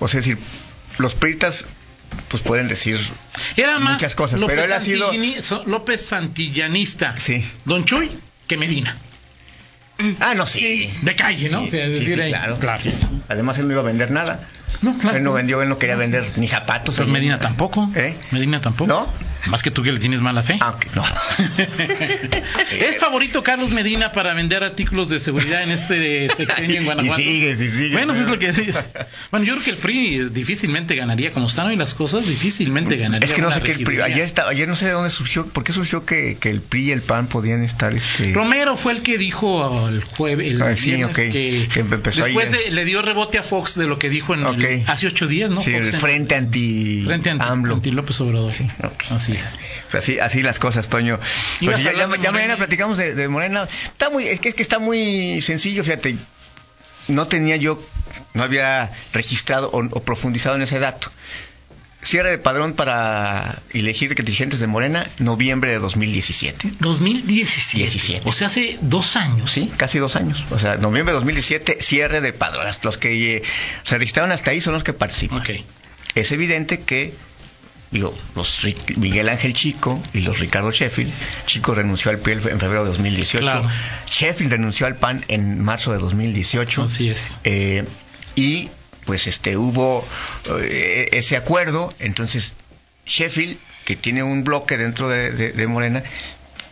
O 0.00 0.06
sea, 0.08 0.20
decir, 0.20 0.38
los 0.98 1.14
priistas 1.14 1.66
pues 2.28 2.42
pueden 2.42 2.68
decir 2.68 2.98
era 3.56 3.78
más 3.78 3.94
muchas 3.94 4.14
cosas, 4.14 4.40
López, 4.40 4.56
pero 4.56 4.66
él 4.66 4.72
ha 4.72 4.80
sido- 4.82 5.10
López 5.66 6.04
Santillanista. 6.06 7.14
Sí. 7.18 7.44
Don 7.64 7.84
Chuy 7.84 8.10
que 8.46 8.56
Medina. 8.56 8.96
Ah, 10.20 10.34
no, 10.36 10.46
sí. 10.46 10.88
De 11.02 11.16
calle, 11.16 11.48
¿no? 11.50 11.62
Sí, 11.62 11.66
O 11.66 11.70
sea, 11.70 11.86
es 11.86 11.94
sí, 11.96 12.00
decir, 12.04 12.14
sí, 12.16 12.20
ahí- 12.20 12.30
claro. 12.30 12.58
claro. 12.60 12.82
Además, 13.28 13.58
él 13.58 13.66
no 13.66 13.72
iba 13.72 13.80
a 13.82 13.84
vender 13.84 14.10
nada. 14.12 14.46
No, 14.82 14.96
claro. 14.98 15.16
Él 15.16 15.24
no 15.24 15.32
vendió, 15.32 15.60
él 15.62 15.68
no 15.68 15.78
quería 15.78 15.96
vender 15.96 16.24
ni 16.36 16.46
zapatos. 16.48 16.96
Pero 16.96 17.08
Medina 17.08 17.38
tampoco. 17.40 17.90
¿Eh? 17.96 18.16
Medina 18.30 18.60
tampoco. 18.60 18.88
¿No? 18.88 19.28
Más 19.46 19.62
que 19.62 19.70
tú 19.70 19.82
que 19.82 19.92
le 19.92 20.00
tienes 20.00 20.20
mala 20.20 20.42
fe. 20.42 20.58
Ah, 20.60 20.76
no. 20.94 21.04
¿Es 22.80 22.98
favorito 22.98 23.42
Carlos 23.42 23.70
Medina 23.70 24.12
para 24.12 24.34
vender 24.34 24.64
artículos 24.64 25.08
de 25.08 25.20
seguridad 25.20 25.62
en 25.62 25.70
este 25.70 26.28
sexenio 26.36 26.78
en 26.80 26.84
Guanajuato? 26.86 27.20
Y 27.20 27.24
sigue, 27.24 27.50
y 27.52 27.56
sigue. 27.70 27.92
Bueno, 27.92 28.14
es 28.14 28.20
lo 28.28 28.38
que 28.38 28.52
dice. 28.52 28.82
Bueno, 29.30 29.46
yo 29.46 29.54
creo 29.54 29.64
que 29.64 29.70
el 29.70 29.76
PRI 29.76 30.28
difícilmente 30.30 30.94
ganaría, 30.96 31.32
como 31.32 31.46
están 31.46 31.68
hoy 31.68 31.76
las 31.76 31.94
cosas, 31.94 32.26
difícilmente 32.26 32.96
ganaría. 32.96 33.26
Es 33.26 33.32
que 33.32 33.42
no 33.42 33.52
sé 33.52 33.60
qué 33.62 33.72
el 33.72 33.84
PRI. 33.84 34.00
Ayer, 34.00 34.20
estaba, 34.24 34.50
ayer 34.50 34.68
no 34.68 34.76
sé 34.76 34.86
de 34.86 34.92
dónde 34.92 35.10
surgió. 35.10 35.46
¿Por 35.46 35.64
qué 35.64 35.72
surgió 35.72 36.04
que, 36.04 36.36
que 36.38 36.50
el 36.50 36.60
PRI 36.60 36.88
y 36.88 36.90
el 36.92 37.02
PAN 37.02 37.28
podían 37.28 37.62
estar 37.64 37.94
este. 37.94 38.32
Romero 38.32 38.76
fue 38.76 38.92
el 38.92 39.02
que 39.02 39.18
dijo 39.18 39.88
el 39.88 40.02
jueves, 40.04 40.50
el 40.50 40.62
Ah, 40.62 40.76
sí, 40.76 40.90
viernes 40.96 41.10
ok. 41.10 41.14
que, 41.16 41.68
Que 41.72 41.80
empezó 41.80 42.24
después 42.24 42.50
de- 42.50 42.70
le 42.70 42.84
dio 42.84 43.02
rebote 43.02 43.38
a 43.38 43.42
Fox 43.42 43.76
de 43.76 43.86
lo 43.86 43.98
que 43.98 44.10
dijo 44.10 44.34
en 44.34 44.40
el- 44.40 44.46
Hace 44.86 45.06
ocho 45.08 45.26
días, 45.26 45.50
¿no? 45.50 45.60
sí, 45.60 45.72
Fox 45.72 45.88
el 45.88 45.94
en- 45.94 46.00
frente 46.00 46.34
anti. 46.34 47.02
frente 47.04 47.30
anti, 47.30 47.44
AMLO. 47.46 47.74
anti 47.74 47.90
López 47.90 48.20
Obrador. 48.20 48.52
Sí. 48.52 48.66
Así 49.10 49.32
es. 49.32 49.58
Pues 49.90 50.04
así, 50.04 50.18
así 50.18 50.42
las 50.42 50.58
cosas, 50.58 50.88
Toño. 50.88 51.18
Pues 51.64 51.82
ya, 51.82 51.92
mañana 52.06 52.56
platicamos 52.56 52.98
de, 52.98 53.14
de 53.14 53.28
Morena. 53.28 53.68
Está 53.86 54.10
muy, 54.10 54.26
es 54.26 54.40
que, 54.40 54.50
es 54.50 54.54
que 54.54 54.62
está 54.62 54.78
muy 54.78 55.40
sencillo, 55.42 55.82
fíjate. 55.84 56.16
No 57.08 57.26
tenía 57.26 57.56
yo, 57.56 57.82
no 58.34 58.42
había 58.42 58.90
registrado 59.12 59.70
o, 59.72 59.78
o 59.80 60.02
profundizado 60.02 60.56
en 60.56 60.62
ese 60.62 60.78
dato. 60.78 61.10
Cierre 62.00 62.30
de 62.30 62.38
padrón 62.38 62.74
para 62.74 63.60
elegir 63.72 64.14
dirigentes 64.14 64.60
de 64.60 64.68
Morena, 64.68 65.06
noviembre 65.18 65.72
de 65.72 65.78
2017. 65.80 66.72
2017. 66.78 67.78
17. 67.78 68.28
O 68.28 68.32
sea, 68.32 68.46
hace 68.46 68.78
dos 68.80 69.16
años. 69.16 69.50
Sí, 69.50 69.68
casi 69.76 69.98
dos 69.98 70.14
años. 70.14 70.44
O 70.50 70.58
sea, 70.60 70.76
noviembre 70.76 71.12
de 71.12 71.18
2017, 71.18 71.78
cierre 71.80 72.20
de 72.20 72.32
padrón. 72.32 72.66
Los 72.82 72.98
que 72.98 73.36
eh, 73.36 73.42
se 73.82 73.98
registraron 73.98 74.30
hasta 74.30 74.52
ahí 74.52 74.60
son 74.60 74.74
los 74.74 74.84
que 74.84 74.92
participan. 74.92 75.42
Es 76.14 76.30
evidente 76.32 76.80
que 76.80 77.14
digo, 77.90 78.14
los 78.34 78.66
Miguel 78.96 79.28
Ángel 79.28 79.54
Chico 79.54 80.02
y 80.12 80.20
los 80.20 80.38
Ricardo 80.38 80.70
Sheffield. 80.70 81.12
Chico 81.46 81.74
renunció 81.74 82.10
al 82.10 82.18
PRI 82.18 82.34
en 82.34 82.60
febrero 82.60 82.84
de 82.84 82.90
2018. 82.90 83.38
Claro. 83.40 83.68
Sheffield 84.10 84.52
renunció 84.52 84.86
al 84.86 84.96
PAN 84.96 85.24
en 85.28 85.60
marzo 85.60 85.92
de 85.92 85.98
2018. 85.98 86.82
Así 86.82 87.08
es. 87.08 87.38
Eh, 87.44 87.84
y 88.36 88.70
pues 89.08 89.26
este 89.26 89.56
hubo 89.56 90.06
eh, 90.60 91.08
ese 91.12 91.38
acuerdo. 91.38 91.94
Entonces 91.98 92.54
Sheffield, 93.06 93.56
que 93.86 93.96
tiene 93.96 94.22
un 94.22 94.44
bloque 94.44 94.76
dentro 94.76 95.08
de, 95.08 95.30
de- 95.32 95.52
de 95.52 95.66
Morena, 95.66 96.02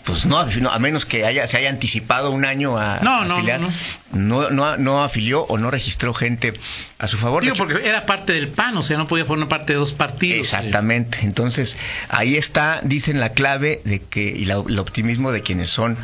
pues 0.04 0.26
no, 0.26 0.38
a 0.38 0.78
menos 0.78 1.06
que 1.06 1.24
haya, 1.24 1.46
se 1.48 1.56
haya 1.56 1.70
anticipado 1.70 2.30
un 2.30 2.44
año 2.44 2.76
a, 2.78 3.00
No, 3.00 3.22
a 3.22 3.24
no, 3.24 3.36
afiliar, 3.36 3.60
no, 3.60 3.70
no, 4.12 4.50
no, 4.50 4.76
no 4.76 5.02
afilió 5.02 5.44
o 5.44 5.56
no 5.56 5.70
registró 5.70 6.12
gente 6.12 6.52
a 6.98 7.08
su 7.08 7.16
favor. 7.16 7.42
Digo, 7.42 7.54
hecho, 7.54 7.64
porque 7.66 7.88
era 7.88 8.04
parte 8.04 8.34
del 8.34 8.48
PAN, 8.48 8.76
o 8.76 8.82
sea, 8.82 8.98
no 8.98 9.08
podía 9.08 9.24
formar 9.24 9.48
parte 9.48 9.72
de 9.72 9.78
dos 9.78 9.94
partidos. 9.94 10.38
Exactamente. 10.40 11.20
Entonces, 11.22 11.76
ahí 12.10 12.36
está, 12.36 12.80
dicen 12.84 13.18
la 13.18 13.30
clave 13.32 13.80
de 13.84 14.00
que, 14.02 14.22
y 14.24 14.44
la- 14.44 14.62
el 14.68 14.78
optimismo 14.78 15.32
de 15.32 15.40
quienes 15.42 15.70
son 15.70 15.94
eh, 15.94 15.96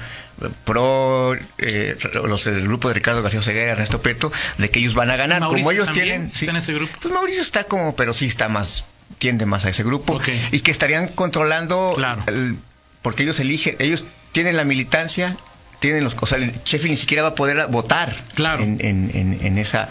pro 0.65 1.35
eh, 1.59 1.97
los 2.25 2.45
del 2.45 2.63
grupo 2.65 2.89
de 2.89 2.95
Ricardo 2.95 3.23
García 3.23 3.43
Ceguera, 3.43 3.73
Ernesto 3.73 4.03
Peto, 4.03 4.33
de 4.59 4.71
que 4.71 4.81
ellos 4.81 4.95
van 4.95 5.11
a 5.11 5.17
ganar. 5.17 5.41
Mauricio 5.41 5.65
como 5.65 5.71
ellos 5.73 5.93
tienen. 5.93 6.31
está 6.35 6.51
en 6.51 6.57
ese 6.57 6.73
grupo. 6.73 6.93
Pues 7.01 7.13
Mauricio 7.15 7.43
está 7.43 7.65
como, 7.65 7.95
pero 7.97 8.15
sí 8.15 8.27
está 8.27 8.49
más, 8.49 8.85
tiende 9.19 9.47
más 9.47 9.65
a 9.65 9.71
ese 9.71 9.83
grupo. 9.83 10.21
Y 10.51 10.61
que 10.61 10.71
estarían 10.71 11.09
controlando 11.09 11.93
Claro. 11.97 12.23
el- 12.27 12.57
porque 13.03 13.23
ellos 13.25 13.39
eligen, 13.41 13.77
ellos 13.79 14.05
tienen 14.33 14.57
la 14.57 14.65
militancia. 14.65 15.37
Tienen 15.81 16.05
los, 16.05 16.15
o 16.21 16.27
sea, 16.27 16.39
el 16.39 16.53
Sheffield 16.65 16.93
ni 16.93 16.97
siquiera 16.97 17.25
va 17.25 17.31
a 17.31 17.35
poder 17.35 17.67
votar 17.67 18.15
Claro. 18.37 18.63
en, 18.63 18.79
en- 18.85 19.11
en- 19.15 19.39
en 19.45 19.59
esa, 19.59 19.89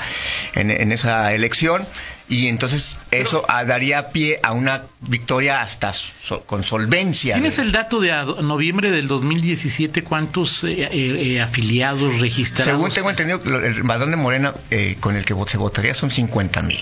en 0.56 0.92
esa 0.94 1.34
elección 1.34 1.86
y 2.32 2.48
entonces 2.48 2.98
eso 3.12 3.46
daría 3.68 4.10
pie 4.12 4.40
a 4.42 4.54
una 4.54 4.84
victoria 5.02 5.62
hasta 5.62 5.92
so- 5.94 6.42
con 6.46 6.64
solvencia. 6.64 7.34
¿Tienes 7.36 7.58
de- 7.58 7.64
el 7.64 7.72
dato 7.74 8.00
de 8.00 8.12
a 8.14 8.24
noviembre 8.24 8.90
del 8.90 9.08
2017 9.08 10.02
cuántos 10.04 10.64
eh, 10.64 10.84
eh, 10.84 10.90
eh, 10.92 11.42
afiliados 11.42 12.20
registrados? 12.22 12.72
Según 12.72 12.92
tengo 12.92 13.10
entendido, 13.10 13.42
el 13.44 13.84
Madón 13.84 14.12
de 14.12 14.18
Morena 14.18 14.56
eh, 14.72 14.96
con 15.02 15.18
el 15.18 15.26
que 15.26 15.36
se 15.48 15.58
votaría 15.58 15.94
son 15.94 16.10
50 16.10 16.62
mil. 16.62 16.80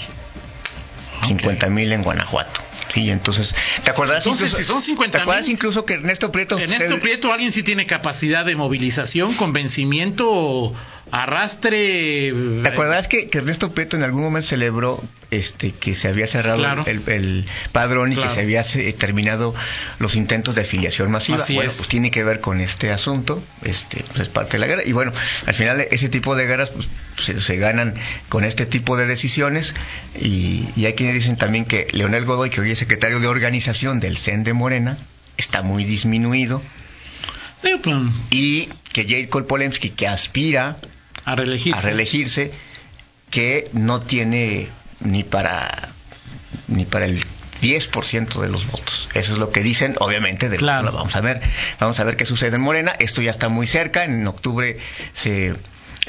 50 1.26 1.68
mil 1.68 1.92
en 1.92 2.04
Guanajuato. 2.04 2.62
Sí, 2.94 3.10
entonces, 3.12 3.54
¿te 3.84 3.92
acordarás 3.92 4.26
Entonces, 4.26 4.48
incluso, 4.52 4.58
si 4.58 4.64
son 4.68 4.82
50,000, 4.82 5.12
¿Te 5.12 5.22
acuerdas 5.22 5.50
incluso 5.50 5.86
que 5.86 5.94
Ernesto 5.94 6.32
Prieto... 6.32 6.58
Ernesto 6.58 6.96
el- 6.96 7.00
Prieto, 7.00 7.32
alguien 7.32 7.52
sí 7.52 7.62
tiene 7.64 7.86
capacidad 7.86 8.46
de 8.46 8.56
movilización, 8.56 9.34
convencimiento, 9.36 10.74
arrastre. 11.12 12.34
¿Te 12.64 12.70
acordarás 12.70 13.08
que, 13.08 13.30
que 13.30 13.40
Ernesto 13.40 13.72
Prieto 13.74 13.96
en 13.98 14.04
algún 14.04 14.22
momento 14.24 14.48
celebró 14.50 15.04
este 15.32 15.72
que 15.72 15.96
se 15.96 16.08
había 16.08 16.26
cerrado 16.28 16.58
Claro. 16.60 16.84
el, 16.88 17.02
el 17.08 17.46
padrón 17.72 18.12
y 18.12 18.16
Claro. 18.16 18.30
que 18.30 18.36
se 18.36 18.42
había 18.42 18.62
eh, 18.62 18.94
terminado 18.94 19.54
los 20.00 20.16
intentos 20.16 20.56
de 20.56 20.62
afiliación 20.62 21.12
masiva? 21.12 21.38
Así 21.38 21.54
bueno, 21.56 21.70
es. 21.70 21.78
pues 21.78 21.90
tiene 21.90 22.10
que 22.12 22.24
ver 22.24 22.40
con 22.42 22.60
este 22.62 22.92
asunto, 22.92 23.42
este 23.64 24.04
pues 24.08 24.22
es 24.22 24.28
parte 24.30 24.54
de 24.54 24.60
la 24.60 24.68
guerra 24.68 24.82
y 24.86 24.92
bueno, 24.92 25.12
al 25.46 25.54
final 25.54 25.82
ese 25.92 26.10
tipo 26.10 26.36
de 26.36 26.46
guerras 26.48 26.72
pues, 26.72 26.88
se, 27.24 27.40
se 27.40 27.58
ganan 27.58 27.94
con 28.30 28.44
este 28.44 28.66
tipo 28.66 28.98
de 28.98 29.06
decisiones 29.06 29.74
y, 30.20 30.68
y 30.76 30.86
hay 30.86 30.94
quienes 30.94 31.14
dicen 31.16 31.38
también 31.38 31.66
que 31.66 31.88
Leonel 31.92 32.26
Godoy, 32.26 32.50
que 32.50 32.62
hoy 32.62 32.72
es 32.72 32.79
secretario 32.80 33.20
de 33.20 33.28
organización 33.28 34.00
del 34.00 34.18
CEN 34.18 34.44
de 34.44 34.54
Morena, 34.54 34.98
está 35.38 35.62
muy 35.62 35.84
disminuido 35.84 36.62
Digo, 37.64 37.80
pues, 37.82 37.96
y 38.32 38.70
que 38.94 39.04
Jade 39.04 39.30
Kolpolemsky, 39.30 39.90
que 39.92 40.08
aspira 40.08 40.78
a 41.26 41.36
reelegirse. 41.36 41.78
a 41.78 41.82
reelegirse 41.82 42.52
que 43.30 43.70
no 43.74 44.02
tiene 44.02 44.70
ni 45.02 45.24
para 45.24 45.90
ni 46.68 46.86
para 46.86 47.06
el 47.06 47.24
10% 47.62 48.40
de 48.40 48.50
los 48.50 48.66
votos. 48.68 49.10
Eso 49.14 49.34
es 49.34 49.38
lo 49.40 49.52
que 49.52 49.62
dicen, 49.62 49.96
obviamente, 50.00 50.50
de 50.50 50.58
Claro. 50.58 50.92
vamos 50.92 51.16
a 51.16 51.22
ver, 51.22 51.42
vamos 51.80 52.00
a 52.00 52.04
ver 52.06 52.16
qué 52.16 52.26
sucede 52.26 52.56
en 52.56 52.62
Morena. 52.62 52.94
Esto 53.00 53.22
ya 53.22 53.32
está 53.32 53.50
muy 53.50 53.68
cerca, 53.68 54.06
en 54.06 54.26
octubre 54.28 54.78
se 55.14 55.54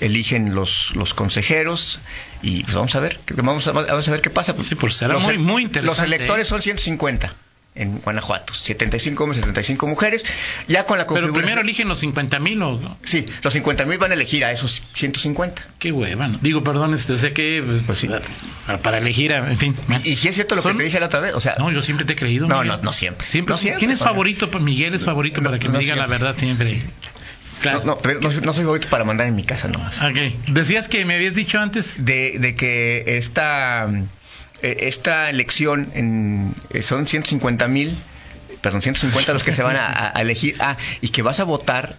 eligen 0.00 0.54
los 0.54 0.92
los 0.94 1.14
consejeros 1.14 2.00
y 2.42 2.62
pues 2.64 2.74
vamos 2.74 2.94
a 2.94 3.00
ver, 3.00 3.18
vamos 3.36 3.66
a, 3.66 3.72
vamos 3.72 4.08
a 4.08 4.10
ver 4.10 4.20
qué 4.20 4.30
pasa. 4.30 4.54
Sí, 4.62 4.74
pues 4.74 4.94
será 4.96 5.14
Los 5.14 5.24
muy- 5.24 5.34
el- 5.34 5.38
muy 5.40 5.62
interesante, 5.62 6.00
Los 6.02 6.06
electores 6.14 6.46
¿eh? 6.46 6.50
son 6.50 6.62
150. 6.62 7.34
en 7.76 8.00
Guanajuato. 8.00 8.52
75 8.52 9.22
hombres, 9.22 9.38
75 9.38 9.86
mujeres. 9.86 10.24
Ya 10.66 10.86
con 10.86 10.98
la 10.98 11.04
Pero 11.04 11.14
configuración... 11.20 11.34
primero 11.44 11.60
eligen 11.60 11.86
los 11.86 12.00
50 12.00 12.40
mil 12.40 12.60
o 12.62 12.80
no? 12.80 12.98
Sí, 13.04 13.24
los 13.44 13.52
50 13.52 13.86
mil 13.86 13.96
van 13.96 14.10
a 14.10 14.14
elegir 14.14 14.44
a 14.44 14.50
esos 14.50 14.82
150. 14.94 15.62
Qué 15.78 15.92
hueva, 15.92 16.26
¿no? 16.26 16.38
Digo, 16.42 16.64
perdón, 16.64 16.94
este, 16.94 17.12
o 17.12 17.16
sea 17.16 17.32
que 17.32 17.62
Pues 17.86 17.96
sí. 17.98 18.08
para, 18.66 18.78
para 18.82 18.98
elegir, 18.98 19.32
a- 19.32 19.48
en 19.48 19.56
fin. 19.56 19.76
Y 20.02 20.16
si 20.16 20.26
es 20.28 20.34
cierto 20.34 20.56
lo 20.56 20.62
Son- 20.62 20.72
que 20.72 20.78
te 20.78 20.84
dije 20.84 20.98
la 20.98 21.06
otra 21.06 21.20
vez, 21.20 21.32
o 21.34 21.40
sea, 21.40 21.54
No, 21.60 21.70
yo 21.70 21.80
siempre 21.80 22.04
te 22.04 22.14
he 22.14 22.16
creído. 22.16 22.48
No, 22.48 22.60
Miguel. 22.60 22.76
no, 22.78 22.82
no 22.82 22.92
siempre. 22.92 23.24
Siempre. 23.24 23.52
No 23.54 23.58
siempre, 23.58 23.78
¿Quién 23.78 23.92
es 23.92 24.00
favorito? 24.00 24.50
Pues 24.50 24.64
Miguel 24.64 24.92
es 24.94 25.04
favorito 25.04 25.40
para 25.40 25.60
que 25.60 25.66
No, 25.66 25.72
me 25.74 25.78
no 25.78 25.80
diga 25.80 25.94
la 25.94 26.06
siempre. 26.06 26.18
verdad 26.18 26.36
siempre. 26.38 26.82
Claro. 27.60 27.80
no, 27.80 27.84
no, 27.86 27.98
pero 27.98 28.20
no, 28.20 28.30
no 28.30 28.54
soy 28.54 28.64
favorito 28.64 28.88
para 28.88 29.04
mandar 29.04 29.26
en 29.26 29.36
mi 29.36 29.44
casa 29.44 29.68
nomás. 29.68 30.00
Ok. 30.00 30.16
Decías 30.48 30.88
que 30.88 31.04
me 31.04 31.14
habías 31.14 31.34
dicho 31.34 31.58
antes. 31.58 32.04
De, 32.04 32.38
de 32.38 32.54
que 32.54 33.18
esta, 33.18 33.88
eh, 34.62 34.76
esta 34.80 35.30
elección 35.30 35.90
en, 35.94 36.54
eh, 36.70 36.82
son 36.82 37.06
150 37.06 37.68
mil, 37.68 37.96
perdón, 38.62 38.82
150 38.82 39.32
los 39.32 39.44
que 39.44 39.52
se 39.52 39.62
van 39.62 39.76
a, 39.76 40.12
elegir. 40.20 40.56
Ah, 40.60 40.76
y 41.00 41.08
que 41.10 41.22
vas 41.22 41.40
a 41.40 41.44
votar, 41.44 41.96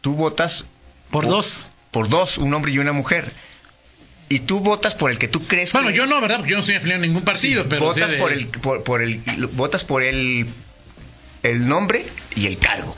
tú 0.00 0.14
votas 0.14 0.64
Por 1.10 1.26
dos. 1.26 1.70
por 1.90 2.08
dos, 2.08 2.38
un 2.38 2.52
hombre 2.54 2.72
y 2.72 2.78
una 2.78 2.92
mujer. 2.92 3.30
Y 4.28 4.38
tú 4.40 4.60
votas 4.60 4.94
por 4.94 5.10
el 5.10 5.18
que 5.18 5.28
tú 5.28 5.46
crees 5.46 5.74
Bueno, 5.74 5.88
que... 5.88 5.94
yo 5.94 6.06
no, 6.06 6.18
¿verdad? 6.22 6.36
Porque 6.38 6.52
yo 6.52 6.56
no 6.56 6.62
soy 6.62 6.76
afiliado 6.76 7.02
a 7.02 7.06
ningún 7.06 7.22
partido, 7.22 7.66
pero. 7.68 7.82
votas 7.84 8.10
de- 8.12 8.16
por 8.16 8.32
el 8.32 8.46
por, 8.48 8.82
por 8.82 9.02
el 9.02 9.20
votas 9.52 9.84
por 9.84 10.02
el 10.02 10.46
el 11.42 11.68
nombre 11.68 12.06
y 12.34 12.46
el 12.46 12.56
cargo 12.56 12.96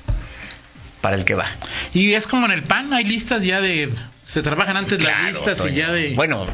para 1.04 1.16
el 1.16 1.26
que 1.26 1.34
va. 1.34 1.44
Y 1.92 2.14
es 2.14 2.26
como 2.26 2.46
en 2.46 2.52
el 2.52 2.62
PAN, 2.62 2.94
hay 2.94 3.04
listas 3.04 3.42
ya 3.44 3.60
de. 3.60 3.90
Se 4.24 4.40
trabajan 4.40 4.78
antes 4.78 5.04
las 5.04 5.22
listas 5.32 5.58
Toño. 5.58 5.70
y 5.72 5.76
ya 5.76 5.92
de. 5.92 6.14
Bueno, 6.14 6.46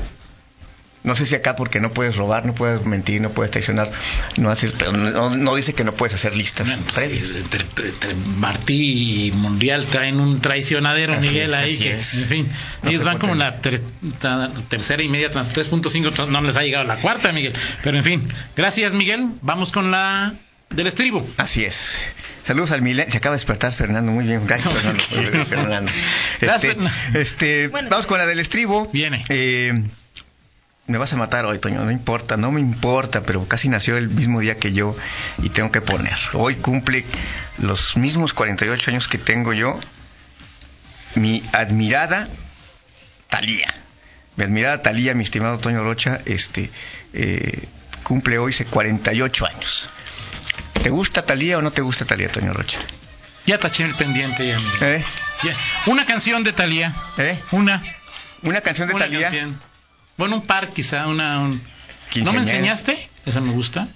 no 1.05 1.15
sé 1.15 1.25
si 1.25 1.37
acá 1.37 1.55
porque 1.55 1.79
no 1.79 1.93
puedes 1.93 2.17
robar, 2.17 2.45
no 2.45 2.55
puedes 2.55 2.85
mentir, 2.85 3.21
no 3.21 3.31
puedes 3.31 3.53
traicionar, 3.53 3.91
no 4.39 4.51
haces, 4.51 4.73
pero 4.77 4.93
no, 4.93 5.31
no 5.37 5.55
dice 5.55 5.73
que 5.73 5.85
no 5.85 5.95
puedes 5.95 6.15
hacer 6.15 6.35
listas 6.37 6.67
Bueno, 6.67 6.83
pues, 6.83 6.97
previas. 6.99 7.29
sí, 7.29 7.37
entre, 7.37 7.65
entre 7.89 8.15
Martí 8.15 9.27
y 9.29 9.33
Mundial 9.33 9.87
traen 9.87 10.19
un 10.19 10.41
traicionadero, 10.41 11.15
Así 11.15 11.29
Miguel, 11.29 11.51
es, 11.51 11.57
ahí 11.57 11.79
que, 11.79 11.93
es. 11.93 12.15
en 12.23 12.29
fin, 12.29 12.49
No 12.83 12.91
ellos 12.91 13.05
van 13.05 13.19
como 13.19 13.33
en 13.35 13.39
la 13.39 13.61
ter- 13.61 13.81
ta- 14.21 14.51
tercera 14.69 15.01
y 15.03 15.09
media, 15.09 15.31
tra- 15.31 15.47
3.5, 15.51 16.27
no 16.29 16.41
les 16.43 16.57
ha 16.57 16.63
llegado 16.63 16.85
la 16.85 16.97
cuarta, 16.97 17.33
Miguel. 17.33 17.53
Pero 17.85 17.97
en 17.97 18.05
fin, 18.05 18.29
gracias, 18.57 18.93
Miguel. 18.93 19.29
Vamos 19.43 19.71
con 19.73 19.91
la 19.93 20.35
del 20.71 20.87
estribo. 20.87 21.27
Así 21.37 21.65
es. 21.65 21.99
Saludos 22.45 22.73
al 22.73 22.83
Milen. 22.83 23.11
Se 23.11 23.19
acaba 23.19 23.35
de 23.35 23.39
despertar 23.39 23.73
Fernando. 23.73 24.13
Muy 24.13 24.25
bien. 24.25 24.47
Gracias, 24.47 24.73
Fernando. 24.75 25.03
Este, 25.03 25.45
Fernando. 25.45 26.91
este, 27.15 27.69
Bueno, 27.69 27.91
vamos 27.91 28.07
con 28.07 28.19
la 28.19 28.27
del 28.27 28.41
estribo. 28.41 28.89
Viene. 28.93 29.25
Eh, 29.29 29.83
me 30.87 30.99
vas 30.99 31.13
a 31.13 31.17
matar 31.17 31.45
hoy, 31.45 31.59
Toño. 31.59 31.85
No 31.85 31.91
importa, 31.91 32.37
no 32.37 32.51
me 32.51 32.61
importa, 32.61 33.23
pero 33.23 33.47
casi 33.47 33.69
nació 33.69 33.97
el 33.97 34.09
mismo 34.09 34.41
día 34.41 34.59
que 34.59 34.73
yo 34.73 34.97
y 35.43 35.51
tengo 35.51 35.71
que 35.71 35.81
poner. 35.81 36.17
Hoy 36.33 36.57
cumple 36.57 37.05
los 37.59 37.97
mismos 37.97 38.33
48 38.33 38.91
años 38.91 39.07
que 39.07 39.19
tengo 39.19 39.53
yo. 39.53 39.79
Mi 41.15 41.43
admirada 41.53 42.29
Talía. 43.29 43.75
Mi 44.37 44.45
admirada 44.45 44.83
Talía, 44.83 45.15
mi 45.15 45.25
estimado 45.25 45.59
Toño 45.59 45.85
Rocha, 45.85 46.19
este, 46.25 46.71
eh, 47.13 47.65
cumple 48.03 48.39
hoy 48.39 48.51
hace 48.51 48.65
48 48.65 49.47
años. 49.47 49.91
¿Te 50.83 50.91
gusta 50.91 51.25
Talía 51.27 51.59
o 51.59 51.63
no 51.63 51.71
te 51.71 51.83
gusta 51.83 52.05
Talía, 52.05 52.31
Toño 52.31 52.53
Rocha? 52.53 52.79
Ya 53.47 53.59
taché 53.59 53.85
el 53.85 53.95
pendiente, 53.95 54.47
ya, 54.47 54.59
Miguel. 54.59 54.83
¿Eh? 55.01 55.05
Ya. 55.45 55.55
Una 55.87 56.05
canción 56.07 56.45
de 56.45 56.53
Talía. 56.53 56.95
¿Eh? 57.19 57.39
Una. 57.53 57.83
Una 58.43 58.61
canción 58.61 58.89
de 58.89 58.95
una 58.95 59.05
Talía. 59.07 59.23
canción. 59.23 59.61
Bueno, 60.17 60.37
un 60.37 60.47
par 60.47 60.69
quizá, 60.69 61.07
una. 61.07 61.41
un- 61.41 61.61
¿No 62.17 62.33
me 62.33 62.41
enseñaste? 62.41 63.09
Esa 63.27 63.41
me 63.41 63.53
gusta. 63.53 63.89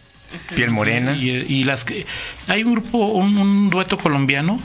Piel 0.54 0.70
morena. 0.70 1.12
Y, 1.14 1.30
y 1.30 1.64
las 1.64 1.84
que 1.84 2.06
hay 2.48 2.64
un 2.64 2.72
grupo, 2.72 2.98
un, 2.98 3.36
un 3.36 3.70
dueto 3.70 3.98
colombiano, 3.98 4.58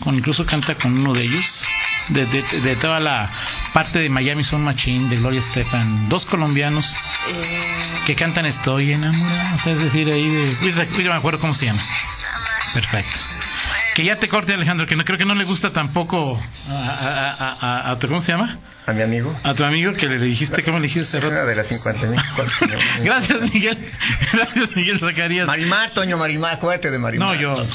con 0.00 0.14
incluso 0.14 0.44
canta 0.44 0.74
con 0.74 0.92
uno 0.98 1.12
de 1.14 1.22
ellos, 1.22 1.62
de, 2.08 2.26
de- 2.26 2.60
de 2.62 2.76
toda 2.76 3.00
la 3.00 3.30
parte 3.76 3.98
de 3.98 4.08
Miami 4.08 4.42
Son 4.42 4.64
Machine, 4.64 5.06
de 5.10 5.16
Gloria 5.18 5.40
Estefan, 5.40 6.08
dos 6.08 6.24
colombianos 6.24 6.94
Eh, 7.28 7.60
que 8.06 8.14
cantan 8.14 8.46
Estoy 8.46 8.92
enamorado, 8.92 9.54
o 9.54 9.58
sea, 9.58 9.74
es 9.74 9.82
decir, 9.82 10.10
ahí 10.10 10.26
de, 10.30 10.56
ahorita 10.62 11.10
me 11.10 11.12
acuerdo 11.14 11.38
cómo 11.40 11.52
se 11.52 11.66
llama. 11.66 11.82
Perfecto. 12.72 13.18
Que 13.94 14.04
ya 14.04 14.16
te 14.18 14.28
corte 14.28 14.54
Alejandro, 14.54 14.86
que 14.86 14.96
no 14.96 15.04
creo 15.04 15.18
que 15.18 15.26
no 15.26 15.34
le 15.34 15.44
gusta 15.44 15.74
tampoco 15.74 16.16
a, 16.70 16.72
a- 16.72 17.30
a- 17.32 17.56
a- 17.60 17.90
a 17.90 17.98
tu- 17.98 18.08
¿cómo 18.08 18.20
se 18.22 18.32
llama? 18.32 18.56
A 18.86 18.92
mi 18.92 19.02
amigo. 19.02 19.38
A 19.42 19.52
tu 19.52 19.64
amigo 19.66 19.92
que 19.92 20.06
le 20.08 20.18
dijiste, 20.20 20.62
¿cómo 20.62 20.78
le 20.78 20.84
dijiste 20.84 21.18
hace 21.18 21.26
Una 21.26 21.36
rato? 21.36 21.48
de 21.48 21.56
las 21.56 21.66
50 21.68 22.06
mil. 22.06 22.20
Gracias 23.04 23.40
Miguel, 23.52 23.76
gracias 24.32 24.74
Miguel 24.74 25.00
Zacarías. 25.00 25.46
Marimar, 25.46 25.90
Toño 25.90 26.16
Marimar, 26.16 26.54
acuérdate 26.54 26.90
de 26.90 26.98
Marimar. 26.98 27.28
No, 27.28 27.34
yo 27.34 27.66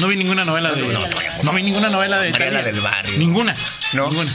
no 0.00 0.08
vi 0.08 0.16
ninguna 0.16 0.44
novela 0.44 0.72
de. 0.72 0.82
No, 0.92 1.00
No, 1.42 1.52
vi 1.54 1.62
ninguna 1.62 1.88
novela 1.88 2.18
de. 2.20 2.32
Talía. 2.32 2.62
del 2.62 2.80
Barrio. 2.82 3.16
Ninguna. 3.18 3.54
No. 3.94 4.08
Ninguna. 4.10 4.32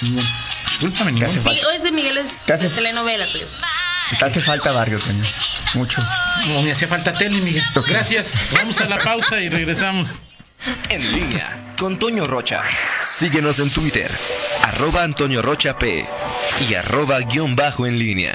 Discúlpame, 0.00 1.24
hace 1.24 1.36
ninguna. 1.36 1.54
sí, 1.54 1.64
hoy 1.64 1.76
es 1.76 1.82
de 1.82 1.92
Miguel 1.92 2.18
es 2.18 2.44
¿Te 2.46 2.52
hace- 2.54 2.68
de 2.68 2.74
telenovela, 2.74 3.26
tuyo. 3.26 3.46
Te 4.18 4.24
hace 4.24 4.40
falta 4.40 4.72
barrio, 4.72 4.98
Toño. 4.98 5.22
Mucho. 5.74 6.04
No, 6.48 6.62
me 6.62 6.72
hacía 6.72 6.88
falta 6.88 7.12
tele, 7.12 7.40
Miguel. 7.40 7.62
Gracias. 7.86 8.34
Vamos 8.52 8.80
a 8.80 8.86
la 8.86 8.98
pausa 8.98 9.40
y 9.40 9.48
regresamos. 9.48 10.22
En 10.88 11.12
línea 11.12 11.74
con 11.78 11.98
Toño 11.98 12.26
Rocha. 12.26 12.62
Síguenos 13.00 13.58
en 13.60 13.70
Twitter, 13.70 14.10
arroba 14.64 15.02
Antonio 15.04 15.40
Rocha 15.42 15.78
P 15.78 16.04
y 16.68 16.74
arroba 16.74 17.20
guion 17.20 17.56
bajo 17.56 17.86
en 17.86 17.98
línea. 17.98 18.34